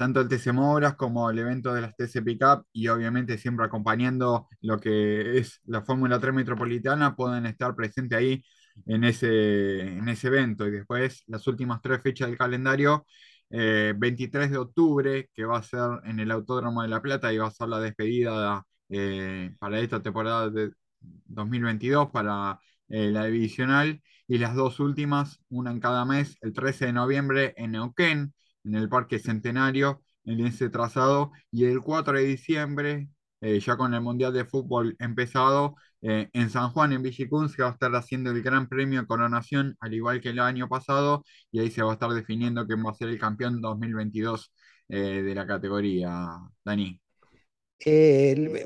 tanto 0.01 0.19
el 0.21 0.27
TC 0.27 0.51
Moras 0.51 0.95
como 0.95 1.29
el 1.29 1.37
evento 1.37 1.73
de 1.75 1.81
las 1.81 1.95
TC 1.95 2.23
Pickup 2.23 2.65
y 2.73 2.87
obviamente 2.87 3.37
siempre 3.37 3.65
acompañando 3.67 4.47
lo 4.61 4.79
que 4.79 5.37
es 5.37 5.61
la 5.65 5.83
Fórmula 5.83 6.19
3 6.19 6.33
Metropolitana 6.33 7.15
pueden 7.15 7.45
estar 7.45 7.75
presentes 7.75 8.17
ahí 8.17 8.43
en 8.85 9.03
ese, 9.03 9.81
en 9.81 10.07
ese 10.09 10.27
evento. 10.27 10.67
Y 10.67 10.71
después 10.71 11.23
las 11.27 11.45
últimas 11.47 11.81
tres 11.81 12.01
fechas 12.01 12.29
del 12.29 12.37
calendario, 12.37 13.05
23 13.49 14.47
eh, 14.47 14.49
de 14.49 14.57
octubre, 14.57 15.29
que 15.33 15.45
va 15.45 15.57
a 15.57 15.63
ser 15.63 15.99
en 16.05 16.19
el 16.19 16.31
Autódromo 16.31 16.81
de 16.81 16.87
La 16.87 17.01
Plata 17.01 17.33
y 17.33 17.37
va 17.37 17.47
a 17.47 17.51
ser 17.51 17.67
la 17.67 17.79
despedida 17.79 18.65
eh, 18.89 19.53
para 19.59 19.79
esta 19.79 20.01
temporada 20.01 20.49
de 20.49 20.71
2022, 20.99 22.09
para 22.11 22.59
eh, 22.89 23.11
la 23.11 23.25
divisional. 23.25 24.01
Y 24.27 24.37
las 24.37 24.55
dos 24.55 24.79
últimas, 24.79 25.41
una 25.49 25.71
en 25.71 25.79
cada 25.79 26.05
mes, 26.05 26.37
el 26.41 26.53
13 26.53 26.87
de 26.87 26.93
noviembre 26.93 27.53
en 27.57 27.71
Neuquén 27.71 28.33
en 28.63 28.75
el 28.75 28.89
Parque 28.89 29.19
Centenario, 29.19 30.01
en 30.25 30.45
ese 30.45 30.69
trazado, 30.69 31.31
y 31.51 31.65
el 31.65 31.81
4 31.81 32.17
de 32.17 32.23
diciembre, 32.23 33.09
eh, 33.41 33.59
ya 33.59 33.75
con 33.77 33.93
el 33.93 34.01
Mundial 34.01 34.33
de 34.33 34.45
Fútbol 34.45 34.95
empezado, 34.99 35.75
eh, 36.01 36.29
en 36.33 36.49
San 36.49 36.69
Juan, 36.71 36.93
en 36.93 37.01
Villicún, 37.03 37.49
se 37.49 37.61
va 37.63 37.69
a 37.69 37.71
estar 37.73 37.93
haciendo 37.95 38.31
el 38.31 38.41
Gran 38.41 38.67
Premio 38.69 39.05
Coronación, 39.07 39.75
al 39.79 39.93
igual 39.93 40.21
que 40.21 40.29
el 40.29 40.39
año 40.39 40.69
pasado, 40.69 41.23
y 41.51 41.59
ahí 41.59 41.71
se 41.71 41.83
va 41.83 41.91
a 41.91 41.93
estar 41.93 42.11
definiendo 42.11 42.65
quién 42.67 42.85
va 42.85 42.91
a 42.91 42.93
ser 42.95 43.09
el 43.09 43.19
campeón 43.19 43.61
2022 43.61 44.51
eh, 44.89 45.21
de 45.23 45.35
la 45.35 45.45
categoría, 45.47 46.29
Dani. 46.63 46.99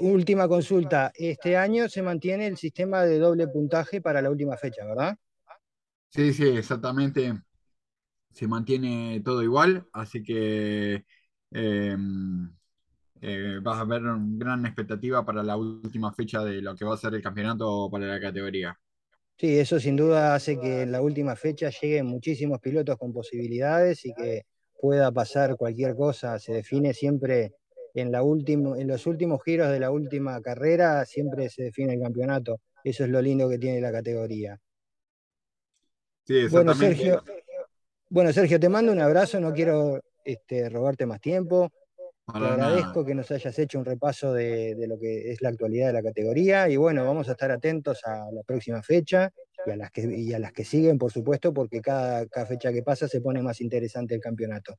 última 0.02 0.48
consulta, 0.48 1.12
este 1.16 1.58
año 1.58 1.88
se 1.90 2.02
mantiene 2.02 2.48
el 2.48 2.58
sistema 2.58 3.04
de 3.04 3.20
doble 3.20 3.48
puntaje 3.48 4.02
para 4.02 4.22
la 4.22 4.30
última 4.30 4.58
fecha, 4.58 4.86
¿verdad? 4.86 5.16
Sí, 6.10 6.34
sí, 6.34 6.44
exactamente 6.48 7.34
se 8.34 8.48
mantiene 8.48 9.22
todo 9.24 9.44
igual, 9.44 9.88
así 9.94 10.24
que 10.24 11.06
em, 11.52 12.56
eh, 13.22 13.60
vas 13.62 13.80
a 13.80 13.86
ver 13.86 14.04
una 14.04 14.20
gran 14.38 14.66
expectativa 14.66 15.26
para 15.26 15.44
la 15.44 15.58
última 15.58 16.14
fecha 16.14 16.44
de 16.44 16.62
lo 16.62 16.76
que 16.76 16.86
va 16.86 16.96
a 16.96 16.98
ser 16.98 17.14
el 17.14 17.22
campeonato 17.22 17.90
para 17.90 18.08
la 18.08 18.20
categoría. 18.20 18.78
Sí, 19.38 19.60
eso 19.60 19.80
sin 19.80 19.96
duda 19.96 20.34
hace 20.34 20.60
que 20.60 20.84
en 20.84 20.92
la 20.92 21.02
última 21.02 21.36
fecha 21.36 21.70
lleguen 21.70 22.06
muchísimos 22.06 22.60
pilotos 22.60 22.98
con 22.98 23.12
posibilidades 23.12 24.06
y 24.06 24.14
que 24.14 24.44
pueda 24.80 25.12
pasar 25.12 25.58
cualquier 25.58 25.96
cosa. 25.96 26.40
Se 26.40 26.54
define 26.54 26.94
siempre 26.94 27.54
en, 27.94 28.12
la 28.12 28.20
en 28.20 28.88
los 28.88 29.08
últimos 29.08 29.44
giros 29.44 29.70
de 29.72 29.80
la 29.80 29.92
última 29.92 30.42
carrera, 30.42 31.06
siempre 31.06 31.50
se 31.50 31.64
define 31.64 31.94
el 31.94 32.02
campeonato. 32.02 32.62
Eso 32.84 33.04
es 33.04 33.10
lo 33.10 33.22
lindo 33.22 33.50
que 33.50 33.58
tiene 33.58 33.82
la 33.82 33.92
categoría. 33.92 34.60
Sí, 36.24 36.38
exactamente. 36.38 36.54
Bueno, 36.54 36.74
Sergio, 36.74 37.24
bueno, 38.10 38.34
Sergio, 38.34 38.60
te 38.60 38.70
mando 38.70 38.92
un 38.92 39.02
abrazo, 39.02 39.40
no 39.40 39.54
quiero 39.54 40.00
este, 40.24 40.70
robarte 40.70 41.06
más 41.06 41.20
tiempo. 41.20 41.72
Te 42.32 42.40
agradezco 42.40 43.06
que 43.06 43.14
nos 43.14 43.30
hayas 43.32 43.58
hecho 43.60 43.78
un 43.78 43.86
repaso 43.86 44.34
de, 44.34 44.76
lo 44.88 44.98
que 45.00 45.32
es 45.32 45.42
la 45.42 45.50
actualidad 45.50 45.88
de 45.88 45.94
la 45.94 46.04
categoría 46.04 46.68
y 46.70 46.76
bueno, 46.76 47.06
vamos 47.06 47.30
a 47.30 47.34
estar 47.34 47.52
atentos 47.52 48.02
a 48.06 48.32
la 48.32 48.42
próxima 48.44 48.82
fecha 48.82 49.32
y 49.66 49.72
a 49.72 49.76
las 49.76 49.92
que, 49.92 50.34
a 50.36 50.40
las 50.40 50.52
que 50.52 50.66
siguen, 50.66 50.98
por 50.98 51.12
supuesto, 51.12 51.54
porque 51.54 51.82
cada, 51.82 52.26
cada 52.28 52.46
fecha 52.46 52.74
que 52.74 52.82
pasa 52.82 53.08
se 53.08 53.22
pone 53.22 53.42
más 53.42 53.62
interesante 53.62 54.16
el 54.16 54.22
campeonato. 54.22 54.76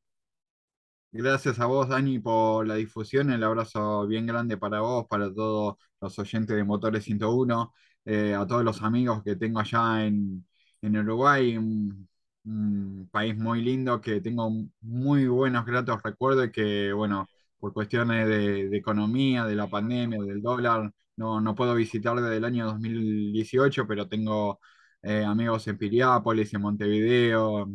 Gracias 1.13 1.61
a 1.61 1.67
vos, 1.67 1.89
Dani, 1.89 2.19
por 2.19 2.67
la 2.67 2.75
difusión. 2.75 3.31
El 3.31 3.43
abrazo 3.43 4.07
bien 4.07 4.27
grande 4.27 4.59
para 4.59 4.81
vos, 4.81 5.07
para 5.09 5.33
todos 5.33 5.77
los 6.01 6.19
oyentes 6.19 6.55
de 6.55 6.65
Motores 6.65 7.05
101, 7.05 7.73
eh, 8.05 8.35
a 8.35 8.47
todos 8.47 8.65
los 8.65 8.83
amigos 8.83 9.23
que 9.23 9.37
tengo 9.37 9.61
allá 9.61 10.05
en, 10.05 10.47
en 10.83 10.97
Uruguay 10.97 11.57
un 11.57 12.09
país 13.11 13.37
muy 13.37 13.63
lindo 13.63 14.01
que 14.01 14.21
tengo 14.21 14.51
muy 14.81 15.27
buenos, 15.27 15.65
gratos 15.67 16.03
recuerdos 16.03 16.49
y 16.49 16.53
que, 16.53 16.93
bueno, 16.93 17.27
por 17.59 17.73
cuestiones 17.73 18.29
de, 18.29 18.77
economía, 18.77 19.45
de 19.45 19.55
la 19.57 19.69
pandemia, 19.69 20.21
del 20.23 20.43
dólar, 20.43 20.93
no, 21.17 21.41
no 21.41 21.55
puedo 21.55 21.75
visitar 21.75 22.17
desde 22.21 22.37
el 22.37 22.45
año 22.45 22.67
2018, 22.67 23.87
pero 23.87 24.09
tengo 24.09 24.61
eh, 25.03 25.25
amigos 25.25 25.67
en 25.69 25.79
Piriápolis, 25.79 26.53
en 26.55 26.61
Montevideo, 26.63 27.69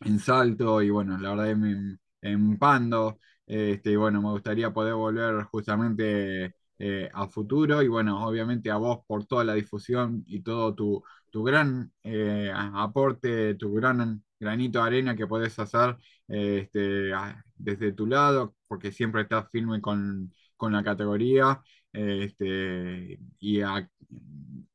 en 0.00 0.18
Salto 0.18 0.82
y, 0.82 0.90
bueno, 0.90 1.18
la 1.18 1.30
verdad 1.30 1.50
en, 1.50 2.00
en 2.22 2.58
Pando. 2.58 3.18
Este, 3.46 3.92
y 3.92 3.96
bueno, 3.96 4.22
me 4.22 4.30
gustaría 4.30 4.72
poder 4.72 4.94
volver 4.94 5.44
justamente 5.44 6.54
eh, 6.78 7.08
a 7.12 7.28
futuro 7.28 7.82
y 7.82 7.88
bueno, 7.88 8.26
obviamente 8.26 8.70
a 8.70 8.76
vos 8.76 9.00
por 9.06 9.24
toda 9.26 9.44
la 9.44 9.54
difusión 9.54 10.24
y 10.26 10.42
todo 10.42 10.74
tu, 10.74 11.02
tu 11.32 11.42
gran 11.42 11.90
eh, 12.04 12.52
aporte, 12.54 13.54
tu 13.54 13.72
gran 13.72 14.22
granito 14.38 14.80
de 14.80 14.86
arena 14.86 15.16
que 15.16 15.26
podés 15.26 15.58
hacer 15.58 15.96
este, 16.28 17.10
desde 17.56 17.92
tu 17.92 18.06
lado, 18.06 18.54
porque 18.68 18.92
siempre 18.92 19.22
estás 19.22 19.50
firme 19.50 19.80
con, 19.80 20.32
la 20.60 20.84
categoría 20.84 21.60
este, 21.92 23.18
y, 23.40 23.60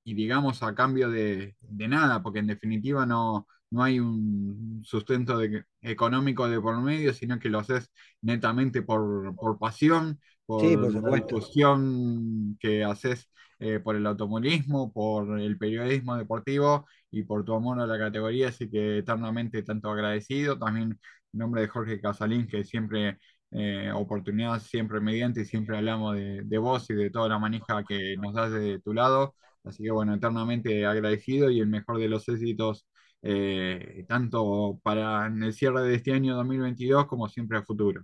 y, 0.04 0.14
digamos 0.14 0.64
a 0.64 0.76
cambio 0.76 1.10
de, 1.10 1.56
nada, 1.70 2.22
porque 2.22 2.40
en 2.40 2.48
definitiva 2.48 3.06
no, 3.06 3.48
no 3.70 3.84
hay 3.84 4.00
un 4.00 4.82
sustento 4.84 5.40
económico 5.82 6.50
de 6.50 6.60
por 6.60 6.82
medio, 6.82 7.14
sino 7.14 7.40
que 7.40 7.50
lo 7.50 7.60
haces 7.60 7.90
netamente 8.22 8.82
por, 8.82 9.36
pasión, 9.60 10.20
por, 10.46 10.64
la 10.64 11.16
discusión 11.16 12.58
que 12.60 12.84
haces 12.84 13.30
eh, 13.60 13.80
por 13.80 13.96
el 13.96 14.06
automovilismo, 14.08 14.92
por 14.94 15.40
el 15.40 15.58
periodismo 15.58 16.16
deportivo 16.18 16.86
y 17.12 17.24
por 17.24 17.44
tu 17.46 17.54
amor 17.56 17.80
a 17.80 17.88
la 17.88 17.98
categoría, 17.98 18.50
así 18.50 18.70
que 18.70 19.00
eternamente 19.00 19.64
tanto 19.64 19.90
agradecido. 19.90 20.58
También 20.58 20.92
en 21.34 21.40
nombre 21.40 21.62
de 21.62 21.68
Jorge 21.68 22.00
Casalín, 22.02 22.48
que 22.48 22.64
siempre, 22.64 23.18
eh, 23.52 23.92
oportunidad 23.94 24.60
siempre 24.60 25.00
mediante, 25.02 25.42
y 25.42 25.46
siempre 25.46 25.78
hablamos 25.78 26.16
de, 26.16 26.44
de 26.44 26.58
vos 26.58 26.90
y 26.90 26.94
de 26.94 27.10
toda 27.10 27.30
la 27.30 27.40
manija 27.40 27.84
que 27.88 28.16
nos 28.18 28.34
das 28.34 28.52
de 28.52 28.80
tu 28.80 28.94
lado. 28.94 29.36
Así 29.64 29.84
que 29.84 29.92
bueno, 29.92 30.16
eternamente 30.16 30.86
agradecido 30.86 31.50
y 31.50 31.60
el 31.60 31.68
mejor 31.68 32.00
de 32.00 32.08
los 32.08 32.28
éxitos, 32.30 32.88
eh, 33.22 34.06
tanto 34.08 34.80
para 34.84 35.28
el 35.28 35.54
cierre 35.54 35.82
de 35.84 35.96
este 35.96 36.14
año 36.14 36.36
2022 36.36 37.08
como 37.08 37.28
siempre 37.28 37.58
a 37.58 37.64
futuro. 37.64 38.04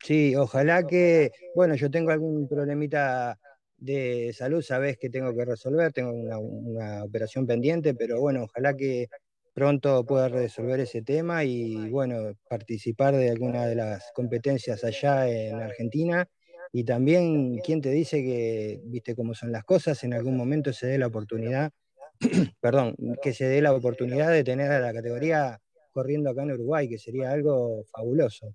Sí, 0.00 0.36
ojalá 0.36 0.86
que, 0.86 1.32
bueno, 1.54 1.74
yo 1.74 1.90
tengo 1.90 2.10
algún 2.10 2.48
problemita 2.48 3.38
de 3.78 4.32
salud 4.32 4.62
sabes 4.62 4.96
que 4.98 5.10
tengo 5.10 5.34
que 5.34 5.44
resolver, 5.44 5.92
tengo 5.92 6.12
una, 6.12 7.04
operación 7.04 7.46
pendiente, 7.46 7.94
pero 7.94 8.20
bueno, 8.20 8.44
ojalá 8.44 8.74
que 8.74 9.08
pronto 9.52 10.04
pueda 10.04 10.28
resolver 10.28 10.80
ese 10.80 11.02
tema 11.02 11.44
y 11.44 11.88
bueno, 11.90 12.32
participar 12.48 13.14
de 13.14 13.30
alguna 13.30 13.66
de 13.66 13.74
las 13.74 14.10
competencias 14.14 14.84
allá 14.84 15.28
en 15.28 15.60
Argentina. 15.60 16.28
Y 16.72 16.84
también, 16.84 17.58
¿quién 17.64 17.80
te 17.80 17.90
dice 17.90 18.22
que, 18.22 18.80
viste 18.84 19.14
cómo 19.14 19.34
son 19.34 19.52
las 19.52 19.64
cosas, 19.64 20.02
en 20.04 20.12
algún 20.12 20.36
momento 20.36 20.72
se 20.72 20.86
dé 20.88 20.98
la 20.98 21.06
oportunidad, 21.06 21.72
perdón, 22.60 22.94
que 23.22 23.32
se 23.32 23.46
dé 23.46 23.62
la 23.62 23.72
oportunidad 23.72 24.30
de 24.30 24.44
tener 24.44 24.70
a 24.70 24.80
la 24.80 24.92
categoría 24.92 25.58
corriendo 25.90 26.28
acá 26.28 26.42
en 26.42 26.52
Uruguay, 26.52 26.88
que 26.88 26.98
sería 26.98 27.30
algo 27.30 27.84
fabuloso. 27.84 28.54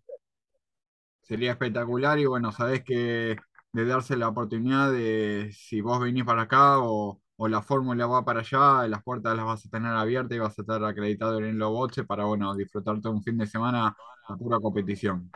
Sería 1.22 1.52
espectacular 1.52 2.20
y 2.20 2.26
bueno, 2.26 2.52
sabes 2.52 2.84
que 2.84 3.38
de 3.74 3.86
darse 3.86 4.18
la 4.18 4.28
oportunidad 4.28 4.92
de 4.92 5.52
si 5.54 5.82
vos 5.82 6.00
venís 6.00 6.24
para 6.24 6.44
acá 6.44 6.80
o, 6.80 7.20
la 7.38 7.64
fórmula 7.64 8.06
va 8.06 8.24
para 8.24 8.42
allá, 8.42 8.88
las 8.88 9.02
puertas 9.02 9.36
las 9.36 9.46
vas 9.46 9.66
a 9.66 9.70
tener 9.70 9.92
abiertas 9.92 10.36
y 10.36 10.40
vas 10.40 10.60
a 10.60 10.62
estar 10.62 10.84
acreditado 10.86 11.40
en 11.40 11.58
los 11.58 11.72
boches 11.72 12.06
para 12.06 12.24
bueno, 12.26 12.54
disfrutar 12.54 13.02
todo 13.02 13.14
un 13.14 13.24
fin 13.24 13.36
de 13.36 13.48
semana 13.48 13.96
a 14.28 14.38
pura 14.38 14.60
competición. 14.60 15.32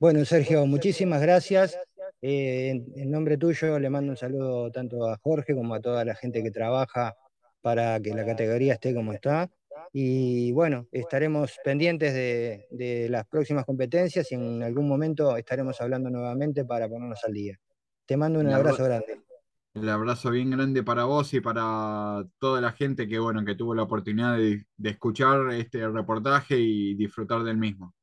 Bueno, 0.00 0.24
Sergio, 0.24 0.66
muchísimas 0.66 1.22
gracias. 1.22 1.78
Eh, 2.20 2.70
en, 2.96 3.10
nombre 3.12 3.36
tuyo 3.36 3.78
le 3.78 3.90
mando 3.90 4.10
un 4.10 4.16
saludo 4.16 4.72
tanto 4.72 5.08
a 5.08 5.16
Jorge 5.18 5.54
como 5.54 5.74
a 5.74 5.80
toda 5.80 6.04
la 6.04 6.16
gente 6.16 6.42
que 6.42 6.50
trabaja 6.50 7.14
para 7.60 8.00
que 8.00 8.12
la 8.12 8.26
categoría 8.26 8.74
esté 8.74 8.92
como 8.94 9.12
está. 9.12 9.48
Y 9.92 10.52
bueno, 10.52 10.86
estaremos 10.92 11.58
pendientes 11.64 12.12
de, 12.14 12.66
de 12.70 13.08
las 13.08 13.26
próximas 13.26 13.64
competencias 13.64 14.30
y 14.32 14.34
en 14.34 14.62
algún 14.62 14.88
momento 14.88 15.36
estaremos 15.36 15.80
hablando 15.80 16.10
nuevamente 16.10 16.64
para 16.64 16.88
ponernos 16.88 17.20
al 17.24 17.32
día. 17.32 17.58
Te 18.06 18.16
mando 18.16 18.40
un 18.40 18.46
El 18.48 18.54
abrazo 18.54 18.84
abra- 18.84 18.98
grande. 19.04 19.24
el 19.74 19.88
abrazo 19.88 20.30
bien 20.30 20.50
grande 20.50 20.82
para 20.82 21.04
vos 21.04 21.32
y 21.34 21.40
para 21.40 22.24
toda 22.38 22.60
la 22.60 22.72
gente 22.72 23.06
que, 23.08 23.18
bueno, 23.18 23.44
que 23.44 23.54
tuvo 23.54 23.74
la 23.74 23.82
oportunidad 23.82 24.36
de 24.36 24.64
de 24.76 24.90
escuchar 24.90 25.50
este 25.52 25.88
reportaje 25.88 26.58
y 26.58 26.94
disfrutar 26.94 27.42
del 27.42 27.56
mismo. 27.58 27.94